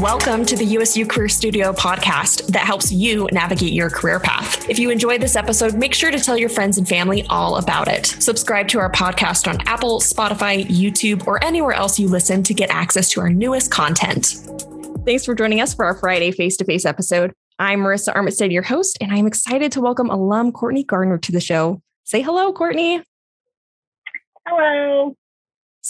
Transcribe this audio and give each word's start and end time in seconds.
Welcome 0.00 0.44
to 0.44 0.54
the 0.54 0.64
USU 0.64 1.06
Career 1.06 1.28
Studio 1.28 1.72
podcast 1.72 2.46
that 2.52 2.62
helps 2.64 2.92
you 2.92 3.28
navigate 3.32 3.72
your 3.72 3.90
career 3.90 4.20
path. 4.20 4.70
If 4.70 4.78
you 4.78 4.90
enjoyed 4.90 5.20
this 5.20 5.34
episode, 5.34 5.74
make 5.74 5.92
sure 5.92 6.12
to 6.12 6.20
tell 6.20 6.38
your 6.38 6.50
friends 6.50 6.78
and 6.78 6.88
family 6.88 7.26
all 7.28 7.56
about 7.56 7.88
it. 7.88 8.06
Subscribe 8.06 8.68
to 8.68 8.78
our 8.78 8.92
podcast 8.92 9.48
on 9.48 9.60
Apple, 9.66 9.98
Spotify, 9.98 10.64
YouTube, 10.66 11.26
or 11.26 11.42
anywhere 11.42 11.72
else 11.72 11.98
you 11.98 12.06
listen 12.06 12.44
to 12.44 12.54
get 12.54 12.70
access 12.70 13.10
to 13.10 13.20
our 13.20 13.28
newest 13.28 13.72
content. 13.72 14.36
Thanks 15.04 15.24
for 15.24 15.34
joining 15.34 15.60
us 15.60 15.74
for 15.74 15.84
our 15.84 15.96
Friday 15.96 16.30
face 16.30 16.56
to 16.58 16.64
face 16.64 16.84
episode. 16.84 17.32
I'm 17.58 17.80
Marissa 17.80 18.14
Armitstead, 18.14 18.52
your 18.52 18.62
host, 18.62 18.98
and 19.00 19.12
I'm 19.12 19.26
excited 19.26 19.72
to 19.72 19.80
welcome 19.80 20.10
alum 20.10 20.52
Courtney 20.52 20.84
Gardner 20.84 21.18
to 21.18 21.32
the 21.32 21.40
show. 21.40 21.82
Say 22.04 22.22
hello, 22.22 22.52
Courtney. 22.52 23.02
Hello. 24.46 25.17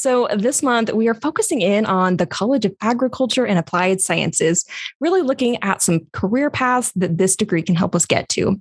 So, 0.01 0.29
this 0.33 0.63
month 0.63 0.93
we 0.93 1.09
are 1.09 1.15
focusing 1.15 1.61
in 1.61 1.85
on 1.85 2.19
the 2.19 2.27
College 2.27 2.65
of 2.65 2.73
Agriculture 2.81 3.45
and 3.45 3.59
Applied 3.59 4.01
Sciences, 4.01 4.65
really 5.01 5.23
looking 5.23 5.61
at 5.65 5.83
some 5.83 6.07
career 6.13 6.51
paths 6.51 6.93
that 6.95 7.19
this 7.19 7.35
degree 7.35 7.63
can 7.63 7.75
help 7.75 7.97
us 7.97 8.07
get 8.07 8.29
to. 8.29 8.61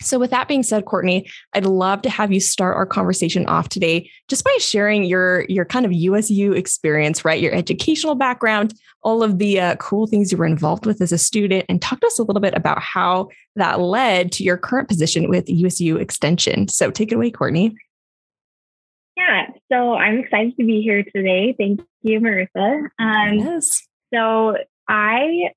So, 0.00 0.16
with 0.20 0.30
that 0.30 0.46
being 0.46 0.62
said, 0.62 0.84
Courtney, 0.84 1.28
I'd 1.54 1.66
love 1.66 2.02
to 2.02 2.10
have 2.10 2.30
you 2.30 2.38
start 2.38 2.76
our 2.76 2.86
conversation 2.86 3.46
off 3.46 3.68
today 3.68 4.08
just 4.28 4.44
by 4.44 4.56
sharing 4.60 5.02
your 5.02 5.44
your 5.48 5.64
kind 5.64 5.84
of 5.84 5.92
USU 5.92 6.52
experience, 6.52 7.24
right? 7.24 7.40
Your 7.40 7.52
educational 7.52 8.14
background, 8.14 8.72
all 9.02 9.24
of 9.24 9.38
the 9.38 9.58
uh, 9.58 9.74
cool 9.76 10.06
things 10.06 10.30
you 10.30 10.38
were 10.38 10.46
involved 10.46 10.86
with 10.86 11.00
as 11.00 11.10
a 11.10 11.18
student, 11.18 11.66
and 11.68 11.82
talk 11.82 11.98
to 11.98 12.06
us 12.06 12.20
a 12.20 12.22
little 12.22 12.40
bit 12.40 12.54
about 12.56 12.80
how 12.80 13.28
that 13.56 13.80
led 13.80 14.30
to 14.32 14.44
your 14.44 14.56
current 14.56 14.86
position 14.86 15.28
with 15.28 15.48
USU 15.48 15.96
Extension. 15.96 16.68
So, 16.68 16.92
take 16.92 17.10
it 17.10 17.16
away, 17.16 17.32
Courtney. 17.32 17.74
Yeah, 19.30 19.46
so 19.70 19.94
I'm 19.94 20.18
excited 20.18 20.56
to 20.58 20.66
be 20.66 20.82
here 20.82 21.04
today. 21.04 21.54
Thank 21.56 21.80
you, 22.02 22.20
Marissa. 22.20 22.88
Um, 22.98 23.38
yes. 23.38 23.86
So 24.12 24.56
I 24.88 25.50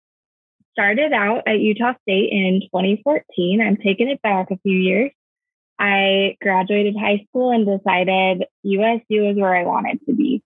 started 0.73 1.11
out 1.11 1.43
at 1.47 1.59
Utah 1.59 1.93
State 2.03 2.29
in 2.31 2.61
2014. 2.61 3.61
I'm 3.61 3.77
taking 3.77 4.09
it 4.09 4.21
back 4.21 4.51
a 4.51 4.57
few 4.59 4.77
years. 4.77 5.11
I 5.79 6.37
graduated 6.41 6.95
high 6.95 7.25
school 7.27 7.51
and 7.51 7.65
decided 7.65 8.45
USU 8.61 9.29
is 9.29 9.37
where 9.37 9.55
I 9.55 9.63
wanted 9.63 9.99
to 10.05 10.13
be. 10.13 10.43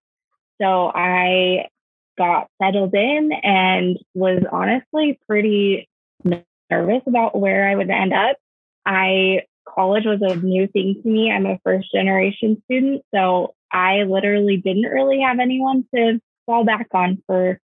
So 0.62 0.90
I 0.94 1.68
got 2.18 2.48
settled 2.62 2.96
in 2.96 3.32
and 3.44 3.98
was 4.14 4.44
honestly 4.52 5.20
pretty 5.28 5.90
nervous 6.24 7.04
about 7.06 7.38
where 7.38 7.68
I 7.68 7.76
would 7.76 7.90
end 7.90 8.14
up. 8.14 8.38
I 8.86 9.42
college 9.76 10.06
was 10.06 10.22
a 10.22 10.36
new 10.36 10.68
thing 10.68 11.00
to 11.02 11.08
me. 11.08 11.32
I'm 11.32 11.46
a 11.46 11.60
first 11.64 11.92
generation 11.92 12.62
student, 12.66 13.04
so 13.14 13.56
I 13.72 14.04
literally 14.04 14.58
didn't 14.58 14.92
really 14.92 15.22
have 15.22 15.40
anyone 15.40 15.86
to 15.94 16.20
fall 16.46 16.64
back 16.64 16.88
on 16.94 17.22
for 17.28 17.60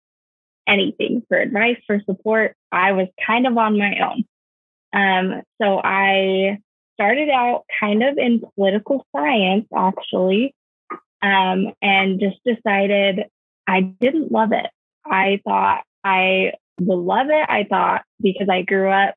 anything, 0.68 1.24
for 1.28 1.38
advice, 1.38 1.78
for 1.86 2.02
support. 2.06 2.56
I 2.72 2.94
was 2.94 3.08
kind 3.26 3.48
of 3.48 3.58
on 3.58 3.78
my 3.78 4.00
own. 4.00 4.24
Um, 4.94 5.42
so 5.62 5.80
I 5.84 6.60
started 6.96 7.30
out 7.30 7.64
kind 7.80 8.04
of 8.04 8.18
in 8.18 8.42
political 8.56 9.06
science, 9.16 9.66
actually, 9.76 10.54
um, 11.22 11.74
and 11.82 12.20
just 12.20 12.38
decided 12.46 13.26
I 13.68 13.82
didn't 13.82 14.32
love 14.32 14.52
it. 14.52 14.70
I 15.06 15.42
thought 15.44 15.84
I 16.04 16.54
would 16.80 17.00
love 17.00 17.28
it. 17.30 17.46
I 17.48 17.66
thought 17.70 18.04
because 18.22 18.50
I 18.50 18.64
grew 18.64 18.90
up 18.90 19.16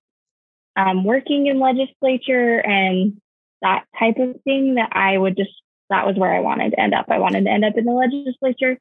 um, 0.76 1.04
working 1.04 1.46
in 1.46 1.60
legislature 1.60 2.58
and 2.60 3.20
that 3.62 3.84
type 3.98 4.18
of 4.18 4.40
thing 4.42 4.74
that 4.74 4.90
I 4.92 5.16
would 5.16 5.36
just 5.36 5.50
that 5.90 6.06
was 6.06 6.16
where 6.16 6.32
I 6.32 6.40
wanted 6.40 6.70
to 6.70 6.80
end 6.80 6.94
up. 6.94 7.06
I 7.08 7.18
wanted 7.18 7.44
to 7.44 7.50
end 7.50 7.64
up 7.64 7.76
in 7.76 7.84
the 7.84 7.92
legislature. 7.92 8.78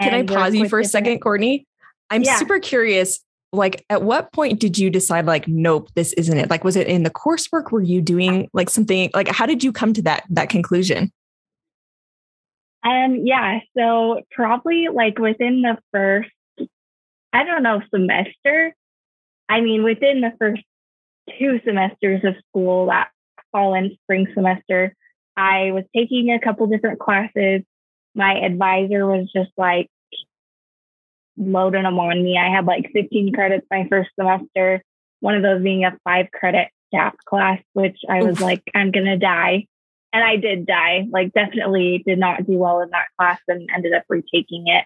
Can 0.00 0.14
I 0.14 0.22
pause 0.22 0.54
you 0.54 0.68
for 0.68 0.80
a 0.80 0.84
second, 0.84 1.20
Courtney? 1.20 1.66
I'm 2.10 2.22
yeah. 2.22 2.36
super 2.36 2.58
curious. 2.58 3.20
Like, 3.54 3.84
at 3.90 4.02
what 4.02 4.32
point 4.32 4.60
did 4.60 4.78
you 4.78 4.90
decide, 4.90 5.26
like, 5.26 5.46
nope, 5.46 5.90
this 5.94 6.12
isn't 6.14 6.36
it? 6.36 6.50
Like, 6.50 6.64
was 6.64 6.76
it 6.76 6.86
in 6.86 7.02
the 7.02 7.10
coursework? 7.10 7.70
Were 7.70 7.82
you 7.82 8.00
doing 8.00 8.48
like 8.52 8.70
something? 8.70 9.10
Like, 9.14 9.28
how 9.28 9.46
did 9.46 9.62
you 9.62 9.72
come 9.72 9.92
to 9.94 10.02
that 10.02 10.24
that 10.30 10.48
conclusion? 10.48 11.12
Um, 12.84 13.20
yeah. 13.24 13.60
So 13.76 14.22
probably 14.30 14.88
like 14.92 15.18
within 15.18 15.62
the 15.62 15.78
first, 15.92 16.30
I 17.32 17.44
don't 17.44 17.62
know, 17.62 17.80
semester. 17.94 18.74
I 19.48 19.60
mean, 19.60 19.84
within 19.84 20.20
the 20.20 20.32
first 20.38 20.62
two 21.38 21.60
semesters 21.64 22.22
of 22.24 22.34
school 22.48 22.86
that 22.86 23.10
fall 23.50 23.74
and 23.74 23.92
spring 24.02 24.26
semester. 24.34 24.94
I 25.36 25.70
was 25.72 25.84
taking 25.94 26.30
a 26.30 26.40
couple 26.40 26.66
different 26.66 26.98
classes. 26.98 27.62
My 28.14 28.34
advisor 28.34 29.06
was 29.06 29.30
just 29.34 29.50
like 29.56 29.88
loading 31.36 31.84
them 31.84 31.98
on 31.98 32.22
me. 32.22 32.38
I 32.38 32.54
had 32.54 32.66
like 32.66 32.90
15 32.92 33.32
credits 33.32 33.66
my 33.70 33.86
first 33.88 34.10
semester, 34.18 34.82
one 35.20 35.34
of 35.34 35.42
those 35.42 35.62
being 35.62 35.84
a 35.84 35.96
five 36.04 36.26
credit 36.32 36.68
gap 36.92 37.16
class, 37.24 37.60
which 37.72 37.98
I 38.08 38.22
was 38.22 38.36
Oof. 38.36 38.40
like, 38.40 38.62
I'm 38.74 38.90
going 38.90 39.06
to 39.06 39.16
die. 39.16 39.66
And 40.12 40.22
I 40.22 40.36
did 40.36 40.66
die, 40.66 41.06
like, 41.10 41.32
definitely 41.32 42.02
did 42.06 42.18
not 42.18 42.46
do 42.46 42.58
well 42.58 42.82
in 42.82 42.90
that 42.90 43.06
class 43.18 43.40
and 43.48 43.66
ended 43.74 43.94
up 43.94 44.04
retaking 44.10 44.64
it. 44.66 44.84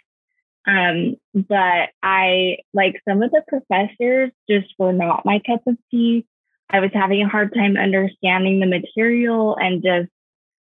Um, 0.68 1.16
but 1.34 1.90
I 2.02 2.58
like 2.72 3.00
some 3.08 3.22
of 3.22 3.32
the 3.32 3.42
professors 3.48 4.30
just 4.48 4.72
were 4.78 4.92
not 4.92 5.24
my 5.24 5.40
cup 5.44 5.62
of 5.66 5.76
tea. 5.90 6.26
I 6.70 6.80
was 6.80 6.90
having 6.92 7.22
a 7.22 7.28
hard 7.28 7.54
time 7.54 7.76
understanding 7.76 8.60
the 8.60 8.66
material 8.66 9.56
and 9.58 9.82
just 9.82 10.10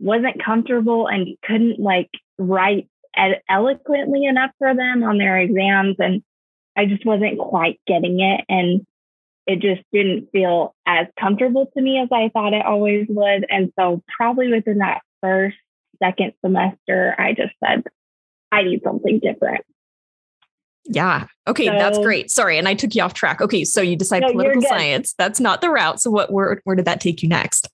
wasn't 0.01 0.45
comfortable 0.45 1.09
and 1.09 1.37
couldn't 1.45 1.81
like 1.81 2.11
write 2.39 2.89
eloquently 3.49 4.25
enough 4.25 4.51
for 4.59 4.75
them 4.75 5.03
on 5.03 5.19
their 5.19 5.39
exams. 5.39 5.97
And 5.99 6.23
I 6.77 6.87
just 6.87 7.05
wasn't 7.05 7.39
quite 7.39 7.81
getting 7.87 8.21
it. 8.21 8.45
And 8.49 8.87
it 9.47 9.61
just 9.61 9.83
didn't 9.93 10.29
feel 10.31 10.75
as 10.87 11.07
comfortable 11.19 11.67
to 11.75 11.83
me 11.83 12.01
as 12.01 12.09
I 12.13 12.29
thought 12.29 12.53
it 12.53 12.67
always 12.67 13.07
would. 13.09 13.47
And 13.49 13.73
so, 13.79 14.03
probably 14.17 14.53
within 14.53 14.79
that 14.79 15.01
first, 15.23 15.57
second 16.03 16.35
semester, 16.45 17.15
I 17.19 17.33
just 17.33 17.55
said, 17.65 17.85
I 18.53 18.63
need 18.63 18.83
something 18.85 19.21
different. 19.21 19.65
Yeah. 20.89 21.27
Okay, 21.47 21.67
so, 21.67 21.73
that's 21.73 21.99
great. 21.99 22.31
Sorry, 22.31 22.59
and 22.59 22.67
I 22.67 22.75
took 22.75 22.95
you 22.95 23.03
off 23.03 23.15
track. 23.15 23.41
Okay, 23.41 23.65
so 23.65 23.81
you 23.81 23.97
decide 23.97 24.23
no, 24.23 24.33
political 24.33 24.63
science. 24.63 25.15
That's 25.19 25.39
not 25.39 25.61
the 25.61 25.71
route. 25.71 26.01
So 26.01 26.11
what 26.11 26.33
where 26.33 26.61
where 26.65 26.77
did 26.77 26.87
that 26.87 27.01
take 27.01 27.23
you 27.23 27.29
next? 27.29 27.69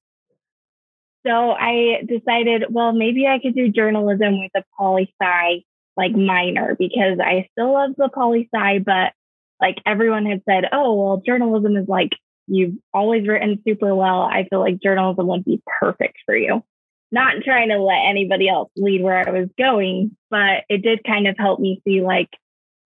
So 1.27 1.53
I 1.53 2.03
decided, 2.07 2.65
well, 2.69 2.93
maybe 2.93 3.27
I 3.27 3.39
could 3.39 3.55
do 3.55 3.71
journalism 3.71 4.41
with 4.41 4.51
a 4.55 4.65
poli 4.77 5.13
sci 5.21 5.65
like 5.97 6.13
minor 6.13 6.75
because 6.79 7.19
I 7.21 7.49
still 7.53 7.73
love 7.73 7.93
the 7.97 8.11
poli 8.13 8.49
sci, 8.53 8.81
but 8.81 9.13
like 9.61 9.77
everyone 9.87 10.27
had 10.27 10.43
said, 10.49 10.65
oh 10.73 10.95
well, 10.95 11.23
journalism 11.25 11.77
is 11.77 11.89
like 11.89 12.11
you've 12.47 12.75
always 12.93 13.27
written 13.27 13.63
super 13.67 13.95
well. 13.95 14.23
I 14.23 14.47
feel 14.51 14.61
like 14.61 14.83
journalism 14.83 15.27
would 15.29 15.45
be 15.45 15.63
perfect 15.81 16.19
for 16.27 16.37
you. 16.37 16.63
Not 17.13 17.45
trying 17.45 17.69
to 17.69 17.79
let 17.79 18.09
anybody 18.09 18.49
else 18.49 18.71
lead 18.77 19.03
where 19.03 19.27
I 19.27 19.31
was 19.31 19.49
going, 19.57 20.17
but 20.31 20.65
it 20.69 20.83
did 20.83 21.05
kind 21.05 21.29
of 21.29 21.37
help 21.39 21.61
me 21.61 21.81
see 21.87 22.03
like 22.03 22.29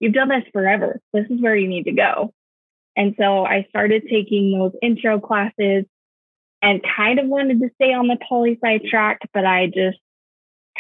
you've 0.01 0.15
done 0.15 0.29
this 0.29 0.45
forever. 0.53 1.01
This 1.13 1.27
is 1.31 1.41
where 1.41 1.57
you 1.57 1.69
need 1.69 1.85
to 1.85 1.93
go. 1.93 2.33
And 2.97 3.15
so 3.19 3.45
I 3.45 3.67
started 3.69 4.05
taking 4.11 4.59
those 4.59 4.73
intro 4.83 5.21
classes 5.21 5.85
and 6.61 6.85
kind 6.97 7.19
of 7.19 7.27
wanted 7.27 7.61
to 7.61 7.71
stay 7.77 7.93
on 7.93 8.09
the 8.09 8.19
poli 8.29 8.59
sci 8.63 8.79
track, 8.91 9.21
but 9.33 9.45
I 9.45 9.67
just 9.67 9.99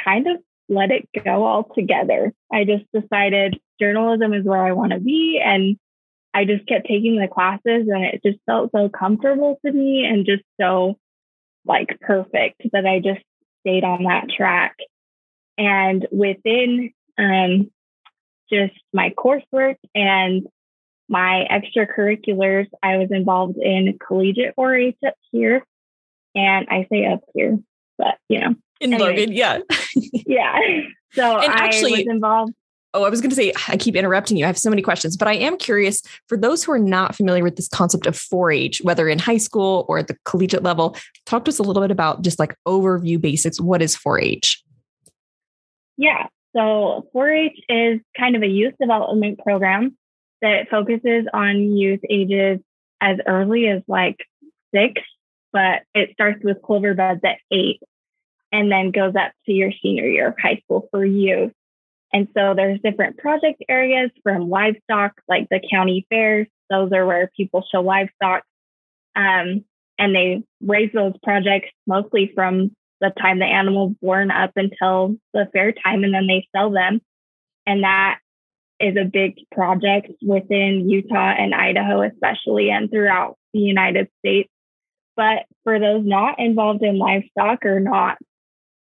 kind 0.05 0.27
of 0.27 0.39
let 0.69 0.91
it 0.91 1.09
go 1.25 1.47
altogether. 1.47 2.33
I 2.53 2.65
just 2.65 2.85
decided 2.93 3.61
journalism 3.81 4.35
is 4.35 4.45
where 4.45 4.65
I 4.65 4.73
want 4.73 4.93
to 4.93 5.01
be. 5.01 5.41
And 5.43 5.77
I 6.35 6.45
just 6.45 6.67
kept 6.67 6.87
taking 6.87 7.19
the 7.19 7.29
classes 7.29 7.89
and 7.89 8.05
it 8.05 8.21
just 8.25 8.39
felt 8.47 8.71
so 8.73 8.89
comfortable 8.89 9.59
to 9.65 9.73
me 9.73 10.05
and 10.05 10.27
just 10.27 10.43
so 10.61 10.99
like 11.65 11.99
perfect 12.01 12.63
that 12.73 12.87
I 12.87 12.99
just 12.99 13.25
stayed 13.61 13.85
on 13.85 14.05
that 14.05 14.29
track. 14.29 14.77
And 15.57 16.07
within 16.11 16.93
um, 17.17 17.71
just 18.51 18.75
my 18.93 19.11
coursework 19.17 19.77
and 19.95 20.47
my 21.09 21.47
extracurriculars, 21.51 22.67
I 22.83 22.99
was 22.99 23.09
involved 23.11 23.57
in 23.57 23.99
collegiate 24.07 24.55
4-H 24.57 24.97
up 25.07 25.15
here. 25.33 25.65
And 26.35 26.69
I 26.71 26.87
say 26.93 27.07
up 27.07 27.21
here, 27.35 27.59
but 27.97 28.17
you 28.29 28.41
know. 28.41 28.55
In 28.81 28.93
anyway. 28.93 29.11
Logan, 29.11 29.33
yeah. 29.33 29.59
yeah. 30.27 30.59
So 31.13 31.39
and 31.39 31.53
I 31.53 31.67
actually, 31.67 31.93
was 31.93 32.07
involved. 32.07 32.53
Oh, 32.95 33.05
I 33.05 33.11
was 33.11 33.21
going 33.21 33.31
to 33.31 33.37
say, 33.37 33.53
I 33.69 33.77
keep 33.77 33.97
interrupting 33.97 34.37
you. 34.37 34.45
I 34.45 34.47
have 34.47 34.59
so 34.59 34.71
many 34.71 34.83
questions, 34.83 35.17
but 35.17 35.27
I 35.29 35.35
am 35.35 35.57
curious 35.57 36.03
for 36.27 36.39
those 36.39 36.63
who 36.63 36.73
are 36.73 36.79
not 36.79 37.15
familiar 37.15 37.43
with 37.43 37.57
this 37.57 37.69
concept 37.69 38.07
of 38.07 38.17
4 38.17 38.53
H, 38.53 38.81
whether 38.83 39.09
in 39.09 39.19
high 39.19 39.37
school 39.37 39.85
or 39.89 39.99
at 39.99 40.07
the 40.07 40.17
collegiate 40.25 40.63
level, 40.63 40.97
talk 41.27 41.45
to 41.47 41.51
us 41.51 41.59
a 41.59 41.63
little 41.63 41.83
bit 41.83 41.91
about 41.91 42.23
just 42.23 42.39
like 42.39 42.57
overview 42.67 43.21
basics. 43.21 43.61
What 43.61 43.83
is 43.83 43.97
4 43.97 44.21
H? 44.21 44.63
Yeah. 45.97 46.29
So 46.59 47.09
4 47.13 47.31
H 47.31 47.61
is 47.69 48.01
kind 48.19 48.35
of 48.35 48.43
a 48.43 48.49
youth 48.49 48.75
development 48.81 49.39
program 49.39 49.97
that 50.43 50.69
focuses 50.69 51.27
on 51.33 51.77
youth 51.77 52.01
ages 52.09 52.59
as 53.01 53.19
early 53.27 53.69
as 53.69 53.83
like 53.87 54.17
six, 54.75 55.01
but 55.53 55.83
it 55.95 56.11
starts 56.13 56.43
with 56.43 56.61
clover 56.63 56.95
buds 56.95 57.21
at 57.25 57.39
eight 57.53 57.81
and 58.51 58.73
then 58.73 58.91
goes 58.91 59.15
up 59.15 59.33
to 59.47 59.53
your 59.53 59.71
senior 59.83 60.07
year 60.07 60.29
of 60.29 60.35
high 60.43 60.61
school 60.65 60.89
for 60.91 61.05
youth. 61.05 61.53
And 62.13 62.27
so 62.37 62.55
there's 62.57 62.81
different 62.83 63.19
project 63.19 63.63
areas 63.69 64.11
from 64.23 64.49
livestock, 64.49 65.13
like 65.29 65.47
the 65.51 65.61
county 65.71 66.07
fairs. 66.11 66.49
Those 66.71 66.91
are 66.93 67.07
where 67.07 67.31
people 67.37 67.65
show 67.71 67.83
livestock. 67.83 68.43
Um, 69.15 69.65
and 69.99 70.15
they 70.15 70.43
raise 70.61 70.91
those 70.93 71.13
projects 71.23 71.69
mostly 71.87 72.33
from 72.35 72.75
the 73.01 73.13
time 73.21 73.39
the 73.39 73.45
animal's 73.45 73.95
born 74.01 74.31
up 74.31 74.53
until 74.57 75.17
the 75.33 75.49
fair 75.53 75.73
time, 75.73 76.05
and 76.05 76.15
then 76.15 76.27
they 76.27 76.49
sell 76.55 76.71
them. 76.71 77.01
And 77.67 77.85
that 77.85 78.19
is 78.81 78.97
a 78.97 79.05
big 79.05 79.35
project 79.53 80.09
within 80.23 80.89
Utah 80.89 81.35
and 81.39 81.55
Idaho, 81.55 82.03
especially, 82.03 82.71
and 82.71 82.91
throughout 82.91 83.37
the 83.53 83.61
United 83.61 84.09
States. 84.21 84.51
But 85.17 85.47
for 85.65 85.79
those 85.81 86.05
not 86.05 86.39
involved 86.39 86.83
in 86.83 86.99
livestock 86.99 87.65
or 87.65 87.81
not, 87.81 88.19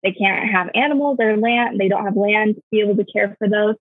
they 0.03 0.12
can't 0.12 0.49
have 0.50 0.69
animals 0.75 1.19
or 1.20 1.37
land, 1.37 1.79
they 1.79 1.88
don't 1.88 2.05
have 2.05 2.17
land 2.17 2.55
to 2.55 2.62
be 2.70 2.81
able 2.81 2.97
to 2.97 3.05
care 3.05 3.35
for 3.38 3.49
those. 3.49 3.75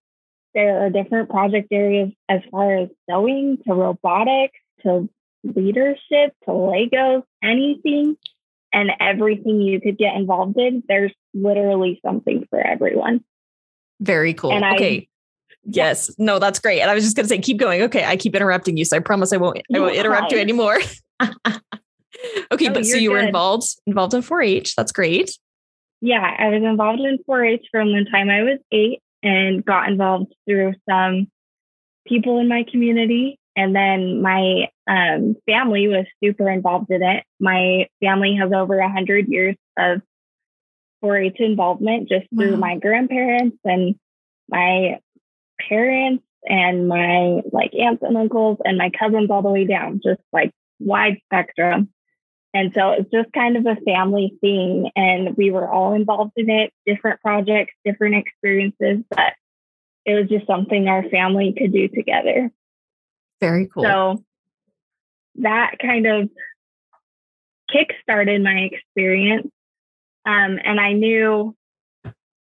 There 0.55 0.83
are 0.83 0.89
different 0.89 1.29
project 1.29 1.67
areas 1.71 2.09
as 2.27 2.41
far 2.49 2.75
as 2.77 2.89
sewing 3.07 3.59
to 3.67 3.73
robotics 3.73 4.57
to 4.81 5.07
leadership 5.43 6.33
to 6.45 6.51
Legos, 6.51 7.23
anything 7.43 8.17
and 8.73 8.91
everything 8.99 9.61
you 9.61 9.79
could 9.79 9.97
get 9.97 10.15
involved 10.15 10.57
in. 10.57 10.83
There's 10.87 11.13
literally 11.33 11.99
something 12.05 12.45
for 12.49 12.59
everyone. 12.59 13.23
Very 13.99 14.33
cool. 14.33 14.51
And 14.51 14.63
okay. 14.75 14.97
I, 14.97 15.07
yes. 15.63 16.13
No, 16.17 16.39
that's 16.39 16.59
great. 16.59 16.81
And 16.81 16.89
I 16.89 16.93
was 16.93 17.03
just 17.03 17.15
gonna 17.15 17.27
say, 17.27 17.39
keep 17.39 17.57
going. 17.57 17.81
Okay. 17.83 18.03
I 18.03 18.15
keep 18.15 18.35
interrupting 18.35 18.77
you. 18.77 18.85
So 18.85 18.97
I 18.97 18.99
promise 18.99 19.33
I 19.33 19.37
won't 19.37 19.61
I 19.73 19.79
won't 19.79 19.95
interrupt 19.95 20.31
you 20.31 20.39
anymore. 20.39 20.79
okay, 22.51 22.69
but 22.69 22.85
so 22.85 22.97
you 22.97 23.09
good. 23.09 23.13
were 23.13 23.19
involved 23.19 23.67
involved 23.85 24.13
in 24.13 24.21
4-H. 24.21 24.75
That's 24.75 24.91
great. 24.91 25.37
Yeah, 25.99 26.35
I 26.37 26.49
was 26.49 26.61
involved 26.63 27.01
in 27.01 27.17
4-H 27.27 27.67
from 27.71 27.91
the 27.91 28.05
time 28.11 28.29
I 28.29 28.43
was 28.43 28.59
eight 28.71 29.01
and 29.23 29.65
got 29.65 29.89
involved 29.89 30.33
through 30.47 30.75
some 30.87 31.27
people 32.07 32.39
in 32.39 32.47
my 32.47 32.63
community 32.69 33.39
and 33.57 33.75
then 33.75 34.21
my 34.21 34.69
um, 34.87 35.35
family 35.47 35.87
was 35.87 36.05
super 36.23 36.47
involved 36.47 36.91
in 36.91 37.01
it. 37.01 37.23
My 37.39 37.87
family 37.99 38.37
has 38.39 38.51
over 38.53 38.77
a 38.77 38.89
hundred 38.89 39.27
years 39.29 39.55
of 39.77 40.01
4-H 41.03 41.37
involvement 41.39 42.07
just 42.07 42.27
through 42.33 42.53
wow. 42.53 42.59
my 42.59 42.77
grandparents 42.77 43.57
and 43.65 43.95
my 44.47 44.99
parents 45.67 46.23
and 46.45 46.87
my 46.87 47.41
like 47.51 47.73
aunts 47.73 48.03
and 48.03 48.15
uncles 48.15 48.59
and 48.63 48.77
my 48.77 48.91
cousins 48.91 49.31
all 49.31 49.41
the 49.41 49.49
way 49.49 49.65
down, 49.65 50.01
just 50.03 50.21
like 50.31 50.51
wide 50.79 51.17
spectrum. 51.25 51.89
And 52.53 52.71
so 52.75 52.91
it's 52.91 53.09
just 53.09 53.33
kind 53.33 53.57
of 53.57 53.65
a 53.65 53.81
family 53.81 54.37
thing. 54.39 54.91
And 54.95 55.35
we 55.35 55.49
were 55.49 55.67
all 55.67 55.93
involved 55.93 56.33
in 56.35 56.51
it, 56.51 56.71
different 56.85 57.21
projects, 57.21 57.73
different 57.83 58.15
experiences, 58.17 59.03
but 59.09 59.33
it 60.05 60.13
was 60.13 60.29
just 60.29 60.45
something 60.45 60.87
our 60.87 61.09
family 61.09 61.55
could 61.57 61.73
do 61.73 61.87
together. 61.87 62.51
Very 63.39 63.67
cool. 63.73 63.83
So 63.83 64.23
that 65.35 65.75
kind 65.81 66.07
of 66.07 66.29
kick-started 67.71 68.41
my 68.43 68.69
experience. 68.71 69.49
Um, 70.25 70.59
and 70.63 70.79
I 70.79 70.93
knew 70.93 71.55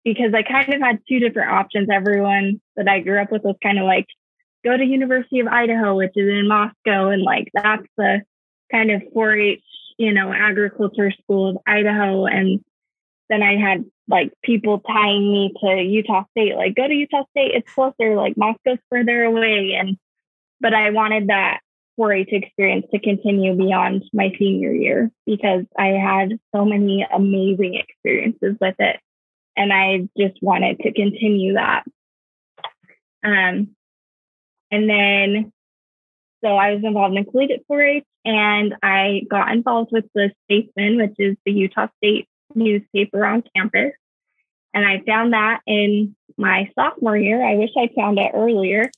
because 0.04 0.34
I 0.34 0.42
kind 0.42 0.72
of 0.74 0.80
had 0.80 0.98
two 1.08 1.20
different 1.20 1.50
options. 1.50 1.88
Everyone 1.92 2.60
that 2.76 2.88
I 2.88 3.00
grew 3.00 3.20
up 3.20 3.32
with 3.32 3.42
was 3.42 3.56
kind 3.62 3.78
of 3.78 3.84
like, 3.84 4.06
go 4.64 4.76
to 4.76 4.84
University 4.84 5.40
of 5.40 5.48
Idaho, 5.48 5.96
which 5.96 6.12
is 6.14 6.28
in 6.28 6.46
Moscow, 6.48 7.08
and 7.08 7.22
like 7.22 7.48
that's 7.52 7.86
the 7.96 8.22
kind 8.70 8.90
of 8.90 9.02
4-H, 9.14 9.62
you 9.98 10.12
know, 10.12 10.32
agriculture 10.32 11.10
school 11.10 11.50
of 11.50 11.58
Idaho. 11.66 12.26
And 12.26 12.64
then 13.28 13.42
I 13.42 13.56
had 13.56 13.84
like 14.08 14.32
people 14.42 14.80
tying 14.80 15.32
me 15.32 15.52
to 15.62 15.82
Utah 15.82 16.24
State, 16.30 16.54
like 16.56 16.74
go 16.74 16.86
to 16.86 16.94
Utah 16.94 17.24
State, 17.30 17.52
it's 17.54 17.72
closer, 17.72 18.16
like 18.16 18.36
Moscow's 18.36 18.78
further 18.90 19.24
away. 19.24 19.76
And 19.78 19.96
but 20.62 20.72
I 20.72 20.90
wanted 20.90 21.26
that 21.26 21.58
4-H 22.00 22.28
experience 22.30 22.86
to 22.92 23.00
continue 23.00 23.54
beyond 23.54 24.04
my 24.14 24.32
senior 24.38 24.72
year 24.72 25.10
because 25.26 25.64
I 25.76 25.88
had 25.88 26.38
so 26.54 26.64
many 26.64 27.06
amazing 27.12 27.74
experiences 27.74 28.56
with 28.60 28.76
it. 28.78 28.98
And 29.56 29.72
I 29.72 30.08
just 30.16 30.40
wanted 30.40 30.78
to 30.78 30.92
continue 30.92 31.54
that. 31.54 31.82
Um, 33.22 33.74
and 34.70 34.88
then, 34.88 35.52
so 36.42 36.56
I 36.56 36.74
was 36.74 36.82
involved 36.82 37.16
in 37.16 37.24
collegiate 37.26 37.66
4-H 37.70 38.04
and 38.24 38.74
I 38.82 39.22
got 39.28 39.52
involved 39.52 39.90
with 39.92 40.04
the 40.14 40.30
Statesman, 40.44 40.96
which 40.96 41.16
is 41.18 41.36
the 41.44 41.52
Utah 41.52 41.88
State 41.98 42.28
newspaper 42.54 43.26
on 43.26 43.42
campus. 43.54 43.92
And 44.72 44.86
I 44.86 45.02
found 45.06 45.34
that 45.34 45.60
in 45.66 46.16
my 46.38 46.70
sophomore 46.74 47.16
year. 47.16 47.44
I 47.44 47.56
wish 47.56 47.70
I 47.76 47.90
found 47.94 48.18
it 48.18 48.30
earlier 48.32 48.90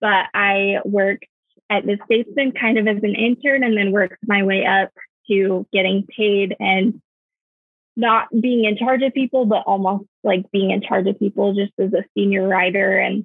but 0.00 0.26
I 0.34 0.78
worked 0.84 1.26
at 1.70 1.86
the 1.86 1.98
Statesman 2.06 2.52
kind 2.52 2.78
of 2.78 2.86
as 2.88 3.02
an 3.02 3.14
intern 3.14 3.62
and 3.62 3.76
then 3.76 3.92
worked 3.92 4.16
my 4.26 4.42
way 4.42 4.66
up 4.66 4.90
to 5.30 5.66
getting 5.72 6.06
paid 6.06 6.56
and 6.58 7.00
not 7.96 8.28
being 8.38 8.64
in 8.64 8.76
charge 8.76 9.02
of 9.02 9.14
people, 9.14 9.44
but 9.46 9.62
almost 9.66 10.04
like 10.24 10.50
being 10.52 10.70
in 10.70 10.82
charge 10.82 11.06
of 11.06 11.18
people 11.18 11.54
just 11.54 11.72
as 11.78 11.92
a 11.92 12.04
senior 12.14 12.46
writer 12.48 12.98
and 12.98 13.24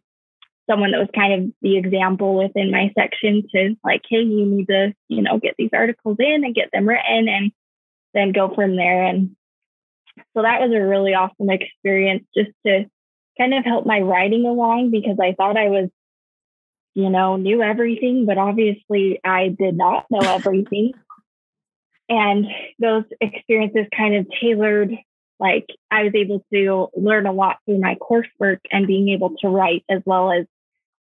someone 0.69 0.91
that 0.91 0.99
was 0.99 1.09
kind 1.15 1.33
of 1.33 1.51
the 1.61 1.77
example 1.77 2.35
within 2.35 2.71
my 2.71 2.91
section 2.97 3.43
to 3.53 3.75
like, 3.83 4.01
hey, 4.09 4.21
you 4.21 4.45
need 4.45 4.67
to, 4.67 4.93
you 5.07 5.21
know, 5.21 5.39
get 5.39 5.55
these 5.57 5.69
articles 5.73 6.17
in 6.19 6.43
and 6.43 6.55
get 6.55 6.69
them 6.73 6.87
written 6.87 7.27
and 7.27 7.51
then 8.13 8.31
go 8.31 8.53
from 8.53 8.75
there. 8.75 9.03
And 9.03 9.35
so 10.35 10.41
that 10.41 10.61
was 10.61 10.71
a 10.71 10.81
really 10.81 11.13
awesome 11.13 11.49
experience 11.49 12.25
just 12.35 12.51
to 12.65 12.85
kind 13.37 13.53
of 13.53 13.63
help 13.63 13.85
my 13.85 13.99
writing 13.99 14.45
along 14.45 14.91
because 14.91 15.17
I 15.21 15.33
thought 15.33 15.57
I 15.57 15.69
was 15.69 15.89
you 16.95 17.09
know, 17.09 17.35
knew 17.35 17.61
everything, 17.61 18.25
but 18.25 18.37
obviously 18.37 19.19
I 19.23 19.49
did 19.49 19.75
not 19.77 20.05
know 20.09 20.21
everything. 20.21 20.93
and 22.09 22.45
those 22.79 23.03
experiences 23.21 23.85
kind 23.95 24.15
of 24.15 24.27
tailored, 24.41 24.91
like 25.39 25.65
I 25.91 26.03
was 26.03 26.13
able 26.15 26.45
to 26.53 26.87
learn 26.95 27.27
a 27.27 27.33
lot 27.33 27.57
through 27.65 27.79
my 27.79 27.95
coursework 27.95 28.59
and 28.71 28.87
being 28.87 29.09
able 29.09 29.35
to 29.41 29.49
write 29.49 29.83
as 29.89 30.01
well 30.05 30.31
as 30.31 30.45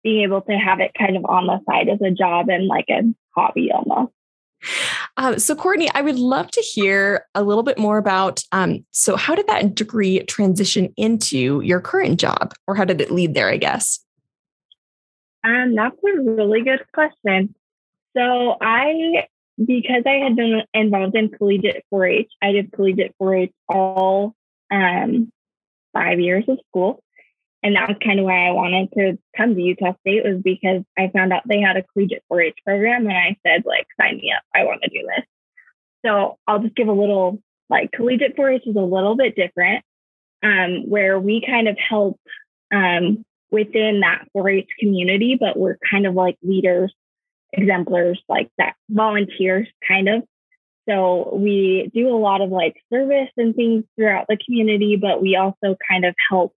being 0.03 0.23
able 0.23 0.41
to 0.41 0.53
have 0.53 0.79
it 0.79 0.91
kind 0.97 1.15
of 1.15 1.25
on 1.25 1.47
the 1.47 1.59
side 1.69 1.87
as 1.89 2.01
a 2.01 2.11
job 2.11 2.49
and 2.49 2.67
like 2.67 2.85
a 2.89 3.01
hobby 3.35 3.71
almost. 3.71 4.11
Uh, 5.17 5.37
so, 5.37 5.55
Courtney, 5.55 5.89
I 5.93 6.01
would 6.01 6.17
love 6.17 6.49
to 6.51 6.61
hear 6.61 7.25
a 7.35 7.43
little 7.43 7.63
bit 7.63 7.77
more 7.77 7.97
about. 7.97 8.41
Um, 8.51 8.85
so, 8.91 9.15
how 9.17 9.35
did 9.35 9.45
that 9.47 9.75
degree 9.75 10.23
transition 10.23 10.93
into 10.95 11.61
your 11.61 11.81
current 11.81 12.19
job, 12.19 12.53
or 12.65 12.75
how 12.75 12.85
did 12.85 13.01
it 13.01 13.11
lead 13.11 13.33
there? 13.33 13.49
I 13.49 13.57
guess. 13.57 13.99
Um, 15.43 15.75
that's 15.75 15.97
a 15.97 16.21
really 16.21 16.63
good 16.63 16.85
question. 16.93 17.55
So 18.15 18.55
I, 18.62 19.27
because 19.57 20.03
I 20.05 20.23
had 20.23 20.35
been 20.35 20.62
involved 20.73 21.15
in 21.15 21.29
collegiate 21.29 21.83
4-H, 21.93 22.31
I 22.41 22.51
did 22.53 22.71
collegiate 22.71 23.15
4-H 23.21 23.51
all 23.67 24.35
um, 24.71 25.31
five 25.93 26.19
years 26.19 26.45
of 26.47 26.59
school. 26.69 27.03
And 27.62 27.75
that 27.75 27.88
was 27.88 27.97
kind 28.03 28.19
of 28.19 28.25
why 28.25 28.47
I 28.47 28.51
wanted 28.51 28.91
to 28.97 29.17
come 29.38 29.55
to 29.55 29.62
Utah 29.62 29.93
State 30.01 30.25
was 30.25 30.41
because 30.43 30.83
I 30.97 31.09
found 31.13 31.31
out 31.31 31.43
they 31.47 31.62
had 31.62 31.77
a 31.77 31.83
collegiate 31.83 32.23
4-H 32.31 32.57
program 32.65 33.07
and 33.07 33.17
I 33.17 33.38
said, 33.45 33.63
like, 33.65 33.88
sign 34.00 34.17
me 34.17 34.33
up. 34.35 34.43
I 34.53 34.65
want 34.65 34.81
to 34.83 34.89
do 34.89 35.07
this. 35.07 35.25
So 36.05 36.38
I'll 36.45 36.59
just 36.59 36.75
give 36.75 36.89
a 36.89 36.93
little, 36.93 37.41
like, 37.69 37.91
collegiate 37.93 38.35
4-H 38.35 38.63
is 38.65 38.75
a 38.75 38.81
little 38.81 39.15
bit 39.15 39.38
different, 39.38 39.85
um, 40.43 40.89
where 40.89 41.17
we 41.17 41.41
kind 41.45 41.69
of 41.69 41.77
help 41.77 42.19
um, 42.73 43.23
within 43.53 44.00
that 44.00 44.25
4-H 44.36 44.67
community, 44.79 45.38
but 45.39 45.55
we're 45.55 45.77
kind 45.89 46.07
of 46.07 46.15
like 46.15 46.38
leaders, 46.41 46.91
exemplars, 47.53 48.19
like 48.27 48.50
that 48.57 48.74
volunteers 48.89 49.67
kind 49.88 50.10
of. 50.10 50.24
So 50.89 51.36
we 51.36 51.91
do 51.93 52.10
a 52.10 52.17
lot 52.17 52.41
of 52.41 52.50
like 52.50 52.75
service 52.91 53.29
and 53.38 53.55
things 53.55 53.83
throughout 53.95 54.25
the 54.27 54.39
community, 54.43 54.98
but 55.00 55.22
we 55.22 55.36
also 55.36 55.77
kind 55.88 56.03
of 56.03 56.15
help 56.29 56.55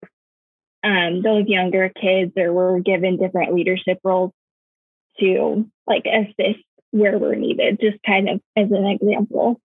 um, 0.85 1.21
those 1.21 1.45
younger 1.47 1.89
kids 1.89 2.31
or 2.37 2.53
we're 2.53 2.79
given 2.79 3.17
different 3.17 3.53
leadership 3.53 3.99
roles 4.03 4.31
to 5.19 5.69
like 5.85 6.05
assist 6.05 6.63
where 6.91 7.19
we're 7.19 7.35
needed, 7.35 7.77
just 7.81 7.97
kind 8.05 8.29
of 8.29 8.39
as 8.55 8.71
an 8.71 8.85
example. 8.85 9.59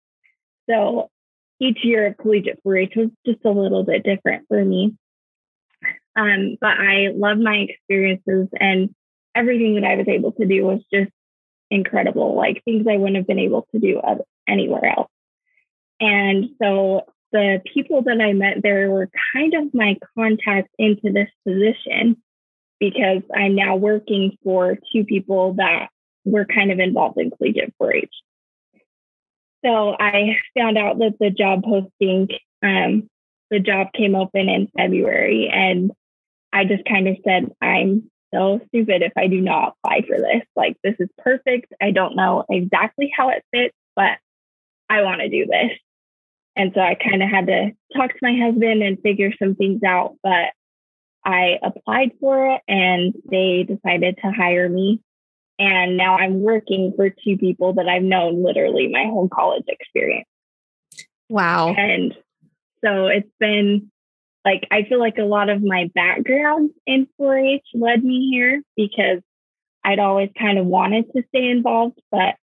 So 0.67 1.09
each 1.59 1.79
year 1.83 2.07
of 2.07 2.17
collegiate 2.17 2.59
4-H 2.65 2.93
was 2.95 3.09
just 3.23 3.45
a 3.45 3.51
little 3.51 3.83
bit 3.83 4.03
different 4.03 4.47
for 4.47 4.65
me. 4.65 4.95
Um, 6.19 6.57
but 6.59 6.71
I 6.77 7.11
love 7.15 7.37
my 7.37 7.55
experiences 7.69 8.49
and 8.59 8.93
everything 9.33 9.75
that 9.75 9.85
I 9.85 9.95
was 9.95 10.07
able 10.09 10.33
to 10.33 10.45
do 10.45 10.65
was 10.65 10.81
just 10.93 11.11
incredible, 11.71 12.35
like 12.35 12.61
things 12.65 12.85
I 12.89 12.97
wouldn't 12.97 13.15
have 13.15 13.27
been 13.27 13.39
able 13.39 13.65
to 13.71 13.79
do 13.79 14.01
anywhere 14.47 14.85
else. 14.85 15.09
And 16.01 16.49
so 16.61 17.03
the 17.31 17.61
people 17.73 18.01
that 18.01 18.19
I 18.19 18.33
met 18.33 18.57
there 18.61 18.89
were 18.89 19.09
kind 19.33 19.53
of 19.53 19.73
my 19.73 19.97
contacts 20.17 20.73
into 20.77 21.13
this 21.13 21.29
position 21.47 22.17
because 22.81 23.21
I'm 23.33 23.55
now 23.55 23.77
working 23.77 24.37
for 24.43 24.77
two 24.91 25.05
people 25.05 25.53
that 25.53 25.87
were 26.25 26.45
kind 26.45 26.71
of 26.71 26.79
involved 26.79 27.17
in 27.17 27.31
collegiate 27.31 27.73
4-H. 27.81 28.13
So 29.63 29.95
I 29.97 30.37
found 30.57 30.77
out 30.77 30.99
that 30.99 31.15
the 31.19 31.29
job 31.29 31.63
posting, 31.63 32.27
um, 32.61 33.09
the 33.51 33.59
job 33.59 33.87
came 33.93 34.15
open 34.15 34.49
in 34.49 34.69
February, 34.75 35.49
and 35.53 35.91
I 36.51 36.65
just 36.65 36.83
kind 36.85 37.07
of 37.07 37.17
said, 37.25 37.51
I'm 37.61 38.09
so 38.33 38.59
stupid 38.67 39.01
if 39.01 39.13
I 39.17 39.27
do 39.27 39.41
not 39.41 39.75
apply 39.83 40.01
for 40.07 40.17
this. 40.17 40.43
Like, 40.55 40.77
this 40.83 40.95
is 40.99 41.09
perfect. 41.17 41.73
I 41.81 41.91
don't 41.91 42.15
know 42.15 42.45
exactly 42.49 43.11
how 43.15 43.29
it 43.29 43.43
fits, 43.51 43.75
but 43.95 44.17
I 44.89 45.01
want 45.03 45.21
to 45.21 45.29
do 45.29 45.45
this. 45.45 45.77
And 46.55 46.71
so 46.73 46.81
I 46.81 46.95
kind 46.95 47.23
of 47.23 47.29
had 47.29 47.47
to 47.47 47.71
talk 47.95 48.11
to 48.11 48.19
my 48.21 48.37
husband 48.37 48.83
and 48.83 48.99
figure 49.01 49.31
some 49.41 49.55
things 49.55 49.81
out. 49.83 50.15
But 50.23 50.51
I 51.23 51.57
applied 51.63 52.11
for 52.19 52.53
it 52.55 52.61
and 52.67 53.13
they 53.29 53.63
decided 53.63 54.17
to 54.23 54.31
hire 54.31 54.67
me. 54.67 55.01
And 55.57 55.97
now 55.97 56.17
I'm 56.17 56.41
working 56.41 56.93
for 56.95 57.09
two 57.09 57.37
people 57.37 57.73
that 57.73 57.87
I've 57.87 58.03
known 58.03 58.43
literally 58.43 58.87
my 58.87 59.03
whole 59.03 59.27
college 59.27 59.65
experience. 59.67 60.27
Wow. 61.29 61.73
And 61.73 62.15
so 62.83 63.07
it's 63.07 63.29
been 63.39 63.91
like, 64.45 64.67
I 64.71 64.83
feel 64.83 64.99
like 64.99 65.17
a 65.17 65.23
lot 65.23 65.49
of 65.49 65.61
my 65.63 65.89
background 65.93 66.71
in 66.87 67.07
4 67.17 67.37
H 67.37 67.65
led 67.73 68.03
me 68.03 68.29
here 68.31 68.61
because 68.75 69.21
I'd 69.83 69.99
always 69.99 70.29
kind 70.37 70.57
of 70.57 70.65
wanted 70.65 71.05
to 71.15 71.23
stay 71.29 71.49
involved, 71.49 71.99
but 72.11 72.35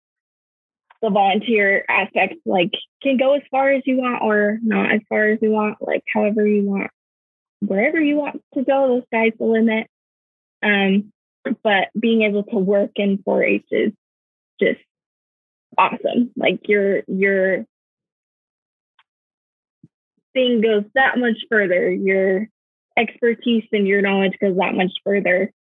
the 1.03 1.11
volunteer 1.11 1.85
aspect 1.89 2.35
like 2.47 2.71
can 3.03 3.19
go 3.19 3.35
as 3.35 3.43
far 3.51 3.71
as 3.71 3.83
you 3.85 3.99
want 3.99 4.23
or 4.23 4.59
not 4.63 4.93
as 4.93 5.01
far 5.09 5.29
as 5.29 5.39
you 5.43 5.51
want, 5.51 5.77
like 5.81 6.03
however 6.13 6.47
you 6.47 6.63
want, 6.65 6.91
wherever 7.61 8.01
you 8.01 8.17
want 8.17 8.41
to 8.55 8.65
go, 8.65 9.01
the 9.01 9.07
sky's 9.07 9.39
the 9.39 9.45
limit. 9.45 9.87
Um, 10.63 11.13
but 11.63 11.89
being 11.99 12.23
able 12.23 12.45
to 12.45 12.57
work 12.57 12.93
in 12.97 13.19
4-H 13.19 13.67
is 13.71 13.93
just 14.59 14.81
awesome. 15.77 16.31
Like 16.37 16.61
your 16.69 17.03
your 17.07 17.67
thing 20.35 20.61
goes 20.61 20.85
that 20.95 21.19
much 21.19 21.39
further. 21.49 21.91
Your 21.91 22.49
expertise 22.99 23.65
and 23.73 23.89
your 23.89 24.03
knowledge 24.03 24.35
goes 24.41 24.57
that 24.57 24.75
much 24.75 24.93
further. 25.05 25.53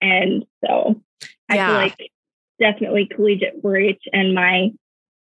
And 0.00 0.44
so 0.64 1.00
I 1.48 1.56
feel 1.56 1.74
like 1.74 2.10
definitely 2.58 3.08
collegiate 3.14 3.62
4-H 3.62 4.02
and 4.12 4.34
my 4.34 4.70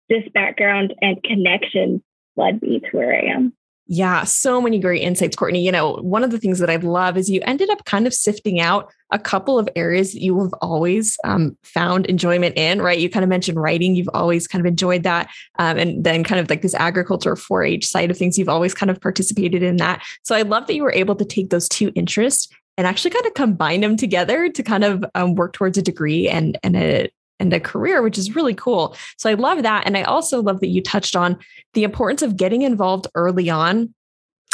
this 0.09 0.23
background 0.33 0.93
and 1.01 1.21
connections 1.23 2.01
led 2.35 2.61
me 2.61 2.79
to 2.79 2.97
where 2.97 3.15
I 3.15 3.33
am. 3.33 3.53
Yeah, 3.87 4.23
so 4.23 4.61
many 4.61 4.79
great 4.79 5.01
insights, 5.01 5.35
Courtney. 5.35 5.63
You 5.63 5.71
know, 5.71 5.95
one 5.95 6.23
of 6.23 6.31
the 6.31 6.39
things 6.39 6.59
that 6.59 6.69
I 6.69 6.77
love 6.77 7.17
is 7.17 7.29
you 7.29 7.41
ended 7.43 7.69
up 7.69 7.83
kind 7.83 8.07
of 8.07 8.13
sifting 8.13 8.61
out 8.61 8.93
a 9.11 9.19
couple 9.19 9.59
of 9.59 9.67
areas 9.75 10.13
that 10.13 10.21
you 10.21 10.39
have 10.41 10.53
always 10.61 11.17
um, 11.25 11.57
found 11.63 12.05
enjoyment 12.05 12.55
in, 12.57 12.81
right? 12.81 12.97
You 12.97 13.09
kind 13.09 13.23
of 13.23 13.29
mentioned 13.29 13.59
writing, 13.59 13.95
you've 13.95 14.09
always 14.13 14.47
kind 14.47 14.65
of 14.65 14.65
enjoyed 14.65 15.03
that. 15.03 15.29
Um, 15.59 15.77
and 15.77 16.03
then 16.03 16.23
kind 16.23 16.39
of 16.39 16.49
like 16.49 16.61
this 16.61 16.73
agriculture 16.75 17.35
4 17.35 17.63
H 17.63 17.85
side 17.85 18.09
of 18.09 18.17
things, 18.17 18.37
you've 18.37 18.49
always 18.49 18.73
kind 18.73 18.89
of 18.89 19.01
participated 19.01 19.63
in 19.63 19.75
that. 19.77 20.01
So 20.23 20.33
I 20.33 20.43
love 20.43 20.67
that 20.67 20.75
you 20.75 20.83
were 20.83 20.93
able 20.93 21.15
to 21.15 21.25
take 21.25 21.49
those 21.49 21.67
two 21.67 21.91
interests 21.93 22.47
and 22.77 22.87
actually 22.87 23.11
kind 23.11 23.25
of 23.25 23.33
combine 23.33 23.81
them 23.81 23.97
together 23.97 24.49
to 24.49 24.63
kind 24.63 24.85
of 24.85 25.03
um, 25.13 25.35
work 25.35 25.53
towards 25.53 25.77
a 25.77 25.81
degree 25.81 26.29
and, 26.29 26.57
and 26.63 26.77
a, 26.77 27.09
and 27.39 27.53
a 27.53 27.59
career, 27.59 28.01
which 28.01 28.17
is 28.17 28.35
really 28.35 28.53
cool. 28.53 28.95
So 29.17 29.29
I 29.29 29.33
love 29.33 29.63
that. 29.63 29.85
And 29.85 29.97
I 29.97 30.03
also 30.03 30.41
love 30.41 30.59
that 30.59 30.67
you 30.67 30.81
touched 30.81 31.15
on 31.15 31.37
the 31.73 31.83
importance 31.83 32.21
of 32.21 32.37
getting 32.37 32.61
involved 32.61 33.07
early 33.15 33.49
on 33.49 33.93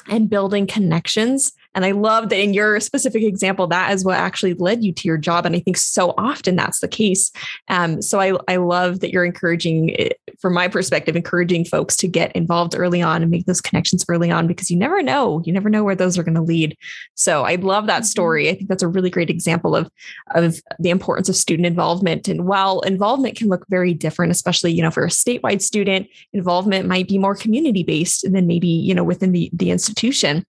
and 0.08 0.30
building 0.30 0.66
connections 0.66 1.54
and 1.76 1.86
I 1.86 1.92
love 1.92 2.30
that 2.30 2.40
in 2.40 2.54
your 2.54 2.80
specific 2.80 3.24
example, 3.24 3.68
that 3.68 3.94
is 3.94 4.04
what 4.04 4.18
actually 4.18 4.56
led 4.56 4.84
you 4.84 4.92
to 4.94 5.08
your 5.08 5.18
job. 5.18 5.46
And 5.46 5.56
I 5.56 5.60
think 5.60 5.78
so 5.78 6.14
often 6.18 6.56
that's 6.56 6.80
the 6.80 6.88
case. 6.88 7.32
Um, 7.68 8.02
so 8.02 8.20
I, 8.20 8.34
I 8.48 8.56
love 8.56 9.02
that 9.02 9.12
you're 9.12 9.26
encouraging, 9.26 9.96
eh, 10.00 10.10
from 10.40 10.54
my 10.54 10.68
perspective, 10.68 11.16
encouraging 11.16 11.66
folks 11.66 11.96
to 11.98 12.08
get 12.08 12.32
involved 12.32 12.76
early 12.76 13.02
on 13.02 13.22
and 13.22 13.30
make 13.30 13.46
those 13.46 13.62
connections 13.62 14.04
early 14.10 14.32
on 14.32 14.48
because 14.48 14.72
you 14.72 14.78
never 14.78 15.04
know. 15.04 15.44
You 15.46 15.54
never 15.54 15.70
know 15.70 15.84
where 15.84 15.96
those 15.96 16.18
are 16.18 16.24
going 16.24 16.36
to 16.36 16.42
lead. 16.42 16.76
So 17.14 17.44
I 17.44 17.56
love 17.56 17.86
that 17.86 18.02
mm-hmm. 18.02 18.06
story. 18.06 18.50
I 18.50 18.56
think 18.56 18.68
that's 18.68 18.84
a 18.84 18.88
really 18.88 19.12
great 19.12 19.30
example 19.30 19.76
of, 19.76 19.92
of 20.34 20.60
the 20.80 20.90
importance 20.90 21.30
of 21.30 21.36
student 21.36 21.68
involvement. 21.68 22.28
And 22.28 22.48
while 22.48 22.80
involvement 22.82 23.38
can 23.38 23.48
look 23.48 23.66
very 23.70 23.94
different, 23.94 24.32
especially, 24.32 24.72
you 24.72 24.82
know, 24.82 24.92
for 24.92 25.06
a 25.06 25.10
statewide 25.10 25.62
student, 25.62 26.08
involvement 26.34 26.88
might 26.88 27.08
be 27.08 27.20
more 27.20 27.36
community 27.36 27.84
based 27.84 28.26
than 28.32 28.48
maybe, 28.48 28.68
you 28.68 28.96
know, 28.96 29.04
within 29.04 29.34
the, 29.34 29.52
the 29.54 29.70
institution 29.70 30.44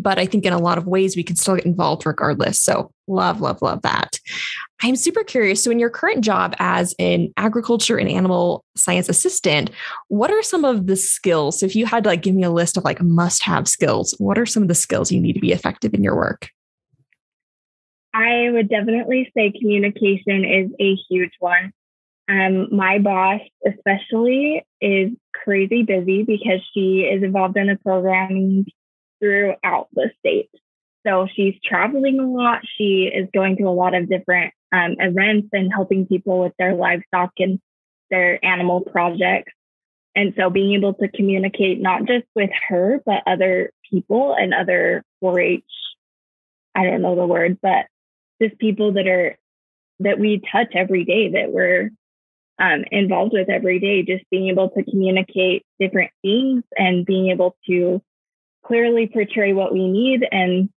but 0.00 0.18
I 0.18 0.26
think 0.26 0.44
in 0.44 0.52
a 0.52 0.58
lot 0.58 0.78
of 0.78 0.86
ways 0.86 1.16
we 1.16 1.22
can 1.22 1.36
still 1.36 1.56
get 1.56 1.66
involved 1.66 2.06
regardless. 2.06 2.60
So 2.60 2.90
love, 3.06 3.40
love, 3.40 3.62
love 3.62 3.82
that. 3.82 4.18
I'm 4.82 4.96
super 4.96 5.24
curious. 5.24 5.62
So 5.62 5.70
in 5.70 5.78
your 5.78 5.90
current 5.90 6.22
job 6.22 6.54
as 6.58 6.94
an 6.98 7.32
agriculture 7.36 7.96
and 7.96 8.08
animal 8.08 8.64
science 8.76 9.08
assistant, 9.08 9.70
what 10.08 10.30
are 10.30 10.42
some 10.42 10.64
of 10.64 10.86
the 10.86 10.96
skills? 10.96 11.60
So 11.60 11.66
if 11.66 11.76
you 11.76 11.86
had 11.86 12.04
to 12.04 12.10
like 12.10 12.22
give 12.22 12.34
me 12.34 12.42
a 12.42 12.50
list 12.50 12.76
of 12.76 12.84
like 12.84 13.00
must-have 13.00 13.68
skills, 13.68 14.14
what 14.18 14.38
are 14.38 14.46
some 14.46 14.62
of 14.62 14.68
the 14.68 14.74
skills 14.74 15.10
you 15.10 15.20
need 15.20 15.34
to 15.34 15.40
be 15.40 15.52
effective 15.52 15.94
in 15.94 16.02
your 16.02 16.16
work? 16.16 16.50
I 18.14 18.50
would 18.50 18.68
definitely 18.68 19.30
say 19.36 19.52
communication 19.58 20.44
is 20.44 20.70
a 20.78 20.94
huge 21.08 21.32
one. 21.40 21.72
Um, 22.28 22.68
my 22.74 22.98
boss, 23.00 23.40
especially, 23.66 24.64
is 24.80 25.10
crazy 25.34 25.82
busy 25.82 26.22
because 26.22 26.60
she 26.72 27.00
is 27.00 27.22
involved 27.22 27.56
in 27.56 27.66
the 27.66 27.76
programming 27.84 28.66
throughout 29.24 29.88
the 29.94 30.10
state. 30.18 30.50
So 31.06 31.26
she's 31.34 31.54
traveling 31.64 32.20
a 32.20 32.30
lot. 32.30 32.60
She 32.76 33.10
is 33.14 33.28
going 33.32 33.56
to 33.58 33.64
a 33.64 33.70
lot 33.70 33.94
of 33.94 34.08
different 34.08 34.52
um, 34.72 34.96
events 34.98 35.48
and 35.52 35.72
helping 35.72 36.06
people 36.06 36.40
with 36.40 36.52
their 36.58 36.74
livestock 36.74 37.32
and 37.38 37.60
their 38.10 38.42
animal 38.44 38.80
projects. 38.80 39.52
And 40.14 40.34
so 40.38 40.48
being 40.48 40.74
able 40.74 40.94
to 40.94 41.08
communicate 41.08 41.80
not 41.80 42.06
just 42.06 42.26
with 42.34 42.50
her, 42.68 43.02
but 43.04 43.22
other 43.26 43.70
people 43.90 44.34
and 44.38 44.54
other 44.54 45.02
4 45.20 45.40
H, 45.40 45.64
I 46.74 46.84
don't 46.84 47.02
know 47.02 47.16
the 47.16 47.26
word, 47.26 47.58
but 47.60 47.86
just 48.40 48.58
people 48.58 48.92
that 48.92 49.06
are, 49.06 49.36
that 50.00 50.18
we 50.18 50.42
touch 50.50 50.68
every 50.74 51.04
day 51.04 51.32
that 51.32 51.52
we're 51.52 51.90
um, 52.58 52.84
involved 52.90 53.32
with 53.32 53.48
every 53.48 53.80
day, 53.80 54.02
just 54.02 54.28
being 54.30 54.48
able 54.48 54.70
to 54.70 54.84
communicate 54.84 55.64
different 55.80 56.12
things 56.22 56.62
and 56.76 57.04
being 57.04 57.30
able 57.30 57.56
to 57.66 58.00
clearly 58.66 59.08
portray 59.12 59.52
what 59.52 59.72
we 59.72 59.88
need 59.88 60.26
and 60.30 60.70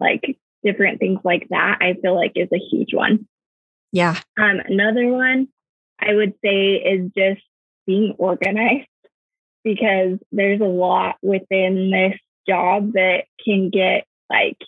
like 0.00 0.38
different 0.62 0.98
things 0.98 1.20
like 1.24 1.46
that, 1.50 1.78
I 1.80 1.94
feel 2.00 2.14
like 2.14 2.32
is 2.34 2.48
a 2.52 2.58
huge 2.58 2.94
one. 2.94 3.26
Yeah. 3.92 4.18
Um, 4.38 4.60
another 4.66 5.06
one 5.08 5.48
I 6.00 6.14
would 6.14 6.34
say 6.44 6.74
is 6.74 7.10
just 7.16 7.42
being 7.86 8.14
organized 8.18 8.88
because 9.62 10.18
there's 10.32 10.60
a 10.60 10.64
lot 10.64 11.16
within 11.22 11.90
this 11.90 12.18
job 12.48 12.92
that 12.94 13.24
can 13.44 13.70
get 13.70 14.04
like 14.28 14.58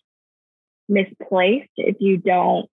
misplaced 0.89 1.71
if 1.77 1.97
you 2.01 2.19
don't 2.19 2.69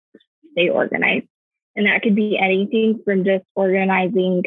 stay 0.52 0.70
organized. 0.70 1.28
And 1.76 1.88
that 1.88 2.04
could 2.04 2.16
be 2.16 2.38
anything 2.38 3.02
from 3.04 3.26
just 3.26 3.44
organizing 3.56 4.44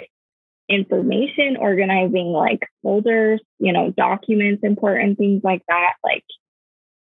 information, 0.68 1.56
organizing 1.58 2.26
like 2.26 2.60
folders, 2.82 3.40
you 3.58 3.72
know, 3.72 3.92
documents, 3.96 4.62
important 4.62 5.18
things 5.18 5.42
like 5.44 5.62
that. 5.68 5.94
Like 6.04 6.24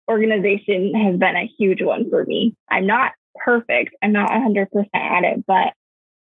organization 0.08 0.94
has 0.94 1.18
been 1.18 1.36
a 1.36 1.50
huge 1.58 1.82
one 1.82 2.08
for 2.10 2.24
me. 2.24 2.56
I'm 2.70 2.86
not 2.86 3.12
perfect, 3.44 3.94
I'm 4.02 4.12
not 4.12 4.30
100% 4.30 4.66
at 4.94 5.24
it, 5.24 5.44
but 5.46 5.74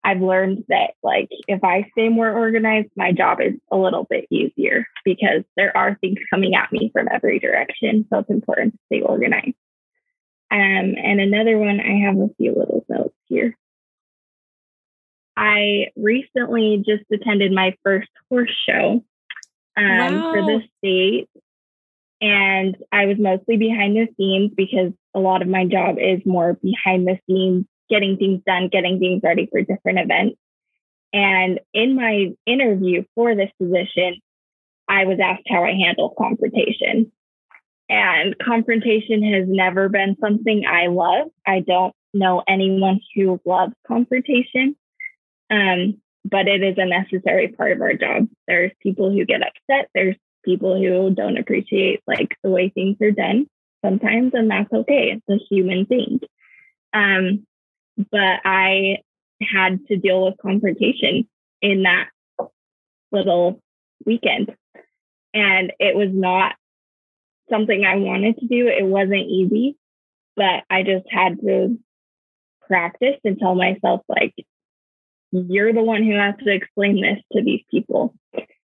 I've 0.03 0.21
learned 0.21 0.65
that 0.67 0.91
like 1.01 1.29
if 1.47 1.63
I 1.63 1.89
stay 1.91 2.09
more 2.09 2.29
organized, 2.29 2.89
my 2.95 3.13
job 3.13 3.39
is 3.39 3.53
a 3.71 3.77
little 3.77 4.05
bit 4.09 4.25
easier 4.29 4.85
because 5.05 5.43
there 5.55 5.75
are 5.77 5.97
things 6.01 6.19
coming 6.29 6.55
at 6.55 6.71
me 6.71 6.89
from 6.93 7.07
every 7.11 7.39
direction. 7.39 8.05
So 8.11 8.19
it's 8.19 8.29
important 8.29 8.73
to 8.73 8.79
stay 8.87 9.01
organized. 9.01 9.55
Um, 10.51 10.95
and 11.01 11.19
another 11.19 11.57
one, 11.57 11.79
I 11.79 12.05
have 12.05 12.17
a 12.17 12.29
few 12.37 12.53
little 12.53 12.85
notes 12.89 13.15
here. 13.27 13.57
I 15.35 15.87
recently 15.95 16.83
just 16.85 17.03
attended 17.11 17.51
my 17.51 17.75
first 17.83 18.09
horse 18.29 18.51
show 18.67 19.03
um, 19.75 20.15
wow. 20.15 20.33
for 20.33 20.41
the 20.41 20.61
state. 20.77 21.29
And 22.21 22.77
I 22.91 23.05
was 23.05 23.17
mostly 23.19 23.57
behind 23.57 23.95
the 23.95 24.07
scenes 24.15 24.51
because 24.55 24.93
a 25.13 25.19
lot 25.19 25.41
of 25.41 25.47
my 25.47 25.65
job 25.65 25.97
is 25.99 26.21
more 26.25 26.53
behind 26.53 27.07
the 27.07 27.19
scenes, 27.27 27.65
getting 27.89 28.17
things 28.17 28.41
done, 28.45 28.69
getting 28.69 28.99
things 28.99 29.21
ready 29.23 29.47
for 29.51 29.61
different 29.61 29.99
events. 29.99 30.37
And 31.11 31.59
in 31.73 31.95
my 31.95 32.33
interview 32.45 33.03
for 33.13 33.35
this 33.35 33.51
position, 33.61 34.15
I 34.87 35.05
was 35.05 35.19
asked 35.21 35.43
how 35.47 35.63
I 35.63 35.71
handle 35.71 36.13
confrontation. 36.17 37.11
And 37.89 38.35
confrontation 38.39 39.21
has 39.33 39.45
never 39.47 39.89
been 39.89 40.15
something 40.19 40.63
I 40.65 40.87
love. 40.87 41.27
I 41.45 41.59
don't 41.59 41.93
know 42.13 42.41
anyone 42.47 43.01
who 43.15 43.39
loves 43.45 43.73
confrontation. 43.85 44.75
Um, 45.53 46.01
but 46.25 46.47
it 46.47 46.63
is 46.63 46.75
a 46.77 46.85
necessary 46.85 47.49
part 47.49 47.73
of 47.73 47.81
our 47.81 47.93
job. 47.93 48.27
There's 48.47 48.71
people 48.81 49.11
who 49.11 49.25
get 49.25 49.41
upset. 49.41 49.89
There's 49.93 50.15
people 50.43 50.77
who 50.77 51.13
don't 51.13 51.37
appreciate 51.37 52.01
like 52.07 52.35
the 52.43 52.49
way 52.49 52.69
things 52.69 52.97
are 53.01 53.11
done 53.11 53.45
sometimes, 53.85 54.31
and 54.33 54.49
that's 54.49 54.73
okay. 54.73 55.13
It's 55.15 55.29
a 55.29 55.45
human 55.53 55.85
thing. 55.85 56.21
Um, 56.93 57.45
but 57.97 58.39
I 58.45 58.97
had 59.41 59.85
to 59.87 59.97
deal 59.97 60.25
with 60.25 60.35
confrontation 60.41 61.27
in 61.61 61.83
that 61.83 62.09
little 63.11 63.61
weekend. 64.05 64.55
And 65.33 65.71
it 65.79 65.95
was 65.95 66.09
not 66.11 66.55
something 67.49 67.83
I 67.85 67.97
wanted 67.97 68.37
to 68.39 68.47
do. 68.47 68.67
It 68.67 68.85
wasn't 68.85 69.29
easy. 69.29 69.77
but 70.35 70.63
I 70.69 70.83
just 70.83 71.05
had 71.09 71.39
to 71.41 71.77
practice 72.67 73.19
and 73.23 73.37
tell 73.39 73.55
myself, 73.55 74.01
like, 74.07 74.33
you're 75.33 75.73
the 75.73 75.83
one 75.83 76.03
who 76.03 76.15
has 76.15 76.35
to 76.43 76.53
explain 76.53 77.01
this 77.01 77.19
to 77.33 77.43
these 77.43 77.63
people. 77.71 78.13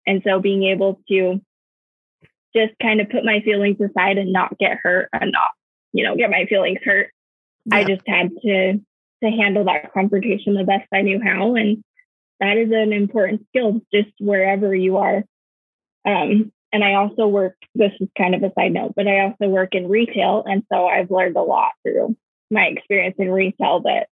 And 0.07 0.23
so 0.27 0.41
being 0.41 0.65
able 0.65 1.01
to 1.09 1.41
just 2.55 2.73
kind 2.83 3.01
of 3.01 3.09
put 3.09 3.25
my 3.25 3.41
feelings 3.41 3.79
aside 3.81 4.19
and 4.19 4.33
not 4.33 4.59
get 4.59 4.79
hurt 4.83 5.09
and 5.13 5.33
not, 5.33 5.51
you 5.93 6.05
know, 6.05 6.17
get 6.17 6.31
my 6.31 6.45
feelings 6.49 6.81
hurt. 6.85 7.11
Yeah. 7.67 7.77
I 7.77 7.85
just 7.85 8.03
had 8.07 8.31
to 8.43 8.81
to 9.23 9.31
handle 9.31 9.65
that 9.65 9.93
confrontation 9.93 10.55
the 10.55 10.65
best 10.65 10.89
I 10.93 11.03
knew 11.03 11.21
how. 11.23 11.55
And 11.55 11.85
that 12.41 12.57
is 12.57 12.71
an 12.73 12.93
important 12.93 13.47
skill 13.49 13.81
just 13.93 14.11
wherever 14.19 14.75
you 14.75 14.97
are. 14.97 15.25
Um, 16.07 16.53
and 16.73 16.83
I 16.83 16.95
also 16.95 17.27
work, 17.27 17.57
this 17.75 17.93
is 18.01 18.09
kind 18.17 18.35
of 18.35 18.43
a 18.43 18.53
side 18.59 18.73
note, 18.73 18.95
but 18.97 19.07
I 19.07 19.21
also 19.21 19.49
work 19.49 19.75
in 19.75 19.89
retail. 19.89 20.43
And 20.47 20.63
so 20.73 20.87
I've 20.87 21.11
learned 21.11 21.37
a 21.37 21.43
lot 21.43 21.73
through 21.83 22.17
my 22.51 22.63
experience 22.63 23.17
in 23.19 23.31
retail 23.31 23.81
that 23.81 24.07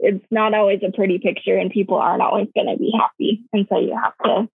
it's 0.00 0.24
not 0.30 0.54
always 0.54 0.80
a 0.86 0.92
pretty 0.92 1.18
picture 1.18 1.56
and 1.56 1.70
people 1.70 1.96
aren't 1.96 2.22
always 2.22 2.48
going 2.54 2.66
to 2.66 2.76
be 2.76 2.92
happy. 2.96 3.44
And 3.52 3.66
so 3.68 3.78
you 3.78 3.96
have 3.96 4.14
to, 4.24 4.48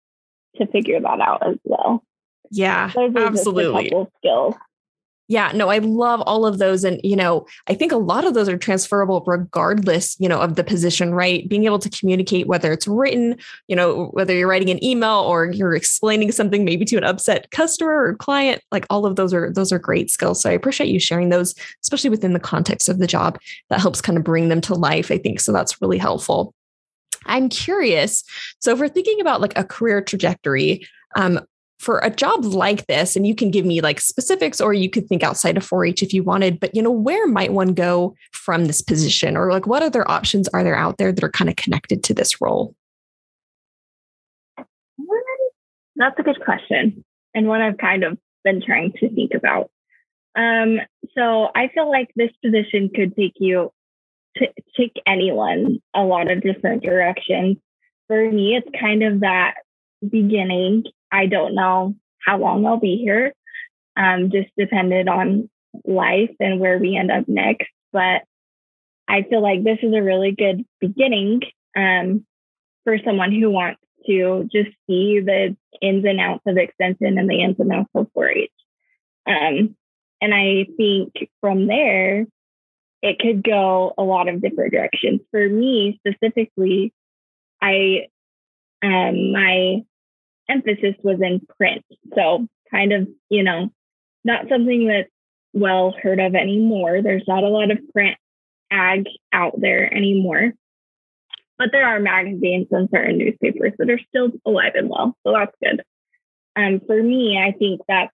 to 0.57 0.71
figure 0.71 1.01
that 1.01 1.21
out 1.21 1.47
as 1.47 1.57
well. 1.65 2.03
Yeah, 2.51 2.91
absolutely. 2.97 3.93
skills 4.19 4.55
yeah, 5.31 5.53
no, 5.55 5.69
I 5.69 5.79
love 5.79 6.23
all 6.23 6.45
of 6.45 6.59
those. 6.59 6.83
And, 6.83 7.01
you 7.05 7.15
know, 7.15 7.47
I 7.69 7.75
think 7.75 7.93
a 7.93 7.97
lot 7.97 8.25
of 8.25 8.35
those 8.35 8.49
are 8.49 8.59
transferable 8.59 9.23
regardless, 9.29 10.17
you 10.19 10.29
know, 10.29 10.41
of 10.41 10.57
the 10.57 10.65
position, 10.65 11.15
right? 11.15 11.49
Being 11.49 11.67
able 11.67 11.79
to 11.79 11.89
communicate, 11.89 12.49
whether 12.49 12.73
it's 12.73 12.89
written, 12.89 13.37
you 13.69 13.77
know, 13.77 14.07
whether 14.07 14.35
you're 14.35 14.49
writing 14.49 14.71
an 14.71 14.83
email 14.83 15.21
or 15.21 15.47
you're 15.47 15.77
explaining 15.77 16.33
something 16.33 16.65
maybe 16.65 16.85
to 16.85 16.97
an 16.97 17.05
upset 17.05 17.49
customer 17.53 18.09
or 18.09 18.17
client, 18.17 18.61
like 18.73 18.87
all 18.91 19.07
of 19.07 19.15
those 19.15 19.33
are, 19.33 19.53
those 19.53 19.71
are 19.71 19.79
great 19.79 20.11
skills. 20.11 20.43
So 20.43 20.51
I 20.51 20.53
appreciate 20.53 20.91
you 20.91 20.99
sharing 20.99 21.29
those, 21.29 21.55
especially 21.81 22.11
within 22.11 22.33
the 22.33 22.41
context 22.41 22.89
of 22.89 22.99
the 22.99 23.07
job 23.07 23.39
that 23.69 23.81
helps 23.81 24.01
kind 24.01 24.19
of 24.19 24.25
bring 24.25 24.49
them 24.49 24.61
to 24.63 24.75
life. 24.75 25.13
I 25.13 25.19
think 25.19 25.39
so 25.39 25.53
that's 25.53 25.81
really 25.81 25.99
helpful. 25.99 26.53
I'm 27.27 27.49
curious. 27.49 28.25
So 28.59 28.73
if 28.73 28.81
we're 28.81 28.89
thinking 28.89 29.21
about 29.21 29.41
like 29.41 29.57
a 29.57 29.63
career 29.63 30.03
trajectory, 30.03 30.89
um, 31.15 31.41
for 31.81 31.99
a 32.01 32.11
job 32.11 32.45
like 32.45 32.87
this, 32.87 33.17
and 33.17 33.27
you 33.27 33.35
can 33.35 33.51
give 33.51 33.65
me 33.65 33.81
like 33.81 34.01
specifics 34.01 34.61
or 34.61 34.75
you 34.75 34.91
could 34.91 35.09
think 35.09 35.23
outside 35.23 35.57
of 35.57 35.65
4 35.65 35.87
H 35.87 36.03
if 36.03 36.13
you 36.13 36.23
wanted, 36.23 36.61
but 36.61 36.75
you 36.75 36.83
know, 36.83 36.91
where 36.91 37.27
might 37.27 37.53
one 37.53 37.73
go 37.73 38.15
from 38.33 38.67
this 38.67 38.83
position 38.83 39.37
or 39.37 39.51
like 39.51 39.67
what 39.67 39.83
other 39.83 40.09
options 40.11 40.47
are 40.49 40.63
there 40.63 40.77
out 40.77 40.99
there 40.99 41.11
that 41.11 41.25
are 41.25 41.31
kind 41.31 41.49
of 41.49 41.57
connected 41.57 42.05
to 42.05 42.15
this 42.15 42.41
role? 42.41 42.75
That's 45.97 46.19
a 46.19 46.23
good 46.23 46.41
question 46.45 47.05
and 47.35 47.47
one 47.47 47.61
I've 47.61 47.79
kind 47.79 48.05
of 48.05 48.19
been 48.45 48.63
trying 48.63 48.93
to 49.01 49.09
think 49.15 49.33
about. 49.35 49.71
Um, 50.37 50.81
so 51.17 51.49
I 51.55 51.69
feel 51.75 51.91
like 51.91 52.11
this 52.15 52.31
position 52.45 52.91
could 52.95 53.17
take 53.17 53.35
you 53.37 53.73
to 54.37 54.49
take 54.77 55.01
anyone 55.07 55.81
a 55.95 56.03
lot 56.03 56.31
of 56.31 56.43
different 56.43 56.83
directions. 56.83 57.57
For 58.07 58.31
me, 58.31 58.57
it's 58.57 58.69
kind 58.79 59.03
of 59.03 59.21
that 59.21 59.55
beginning 60.09 60.85
I 61.13 61.27
don't 61.27 61.55
know 61.55 61.95
how 62.25 62.39
long 62.39 62.67
I'll 62.67 62.79
be 62.79 62.97
here. 62.97 63.33
Um, 63.97 64.31
just 64.31 64.49
depended 64.57 65.09
on 65.09 65.51
life 65.85 66.35
and 66.39 66.61
where 66.61 66.79
we 66.79 66.97
end 66.97 67.11
up 67.11 67.29
next. 67.29 67.69
But 67.93 68.23
I 69.09 69.23
feel 69.23 69.43
like 69.43 69.65
this 69.65 69.79
is 69.83 69.93
a 69.95 70.03
really 70.03 70.33
good 70.33 70.65
beginning 70.81 71.43
um, 71.77 72.25
for 72.85 72.97
someone 73.05 73.33
who 73.33 73.51
wants 73.51 73.81
to 74.07 74.49
just 74.53 74.71
see 74.87 75.21
the 75.21 75.57
ins 75.83 76.05
and 76.05 76.21
outs 76.21 76.43
of 76.47 76.57
extension 76.57 77.19
and 77.19 77.29
the 77.29 77.43
ins 77.43 77.57
and 77.59 77.73
outs 77.73 77.91
of 77.95 78.07
4-H. 78.17 78.51
Um, 79.27 79.77
and 80.21 80.35
I 80.35 80.67
think 80.77 81.29
from 81.41 81.67
there, 81.67 82.27
it 83.03 83.19
could 83.19 83.43
go 83.43 83.95
a 83.97 84.03
lot 84.03 84.29
of 84.29 84.43
different 84.43 84.73
directions. 84.73 85.21
For 85.31 85.49
me 85.49 86.01
specifically, 86.07 86.93
I 87.63 88.07
um, 88.83 89.33
my 89.33 89.83
emphasis 90.51 90.95
was 91.03 91.21
in 91.21 91.41
print. 91.59 91.85
So, 92.15 92.49
kind 92.71 92.93
of, 92.93 93.09
you 93.29 93.43
know, 93.43 93.71
not 94.25 94.49
something 94.49 94.89
that's 94.89 95.11
well 95.53 95.95
heard 96.03 96.21
of 96.21 96.35
anymore. 96.35 97.03
There's 97.03 97.25
not 97.27 97.45
a 97.45 97.49
lot 97.49 97.71
of 97.71 97.79
print 97.93 98.17
ag 98.71 99.07
out 99.33 99.61
there 99.61 99.93
anymore. 99.93 100.53
But 101.59 101.71
there 101.73 101.87
are 101.87 102.01
magazines 102.01 102.69
and 102.71 102.89
certain 102.91 103.19
newspapers 103.19 103.73
that 103.79 103.91
are 103.91 104.01
still 104.09 104.31
alive 104.47 104.73
and 104.75 104.89
well. 104.89 105.17
So 105.27 105.33
that's 105.33 105.55
good. 105.63 105.83
Um, 106.57 106.81
for 106.87 107.01
me, 107.03 107.39
I 107.39 107.53
think 107.53 107.83
that's 107.87 108.13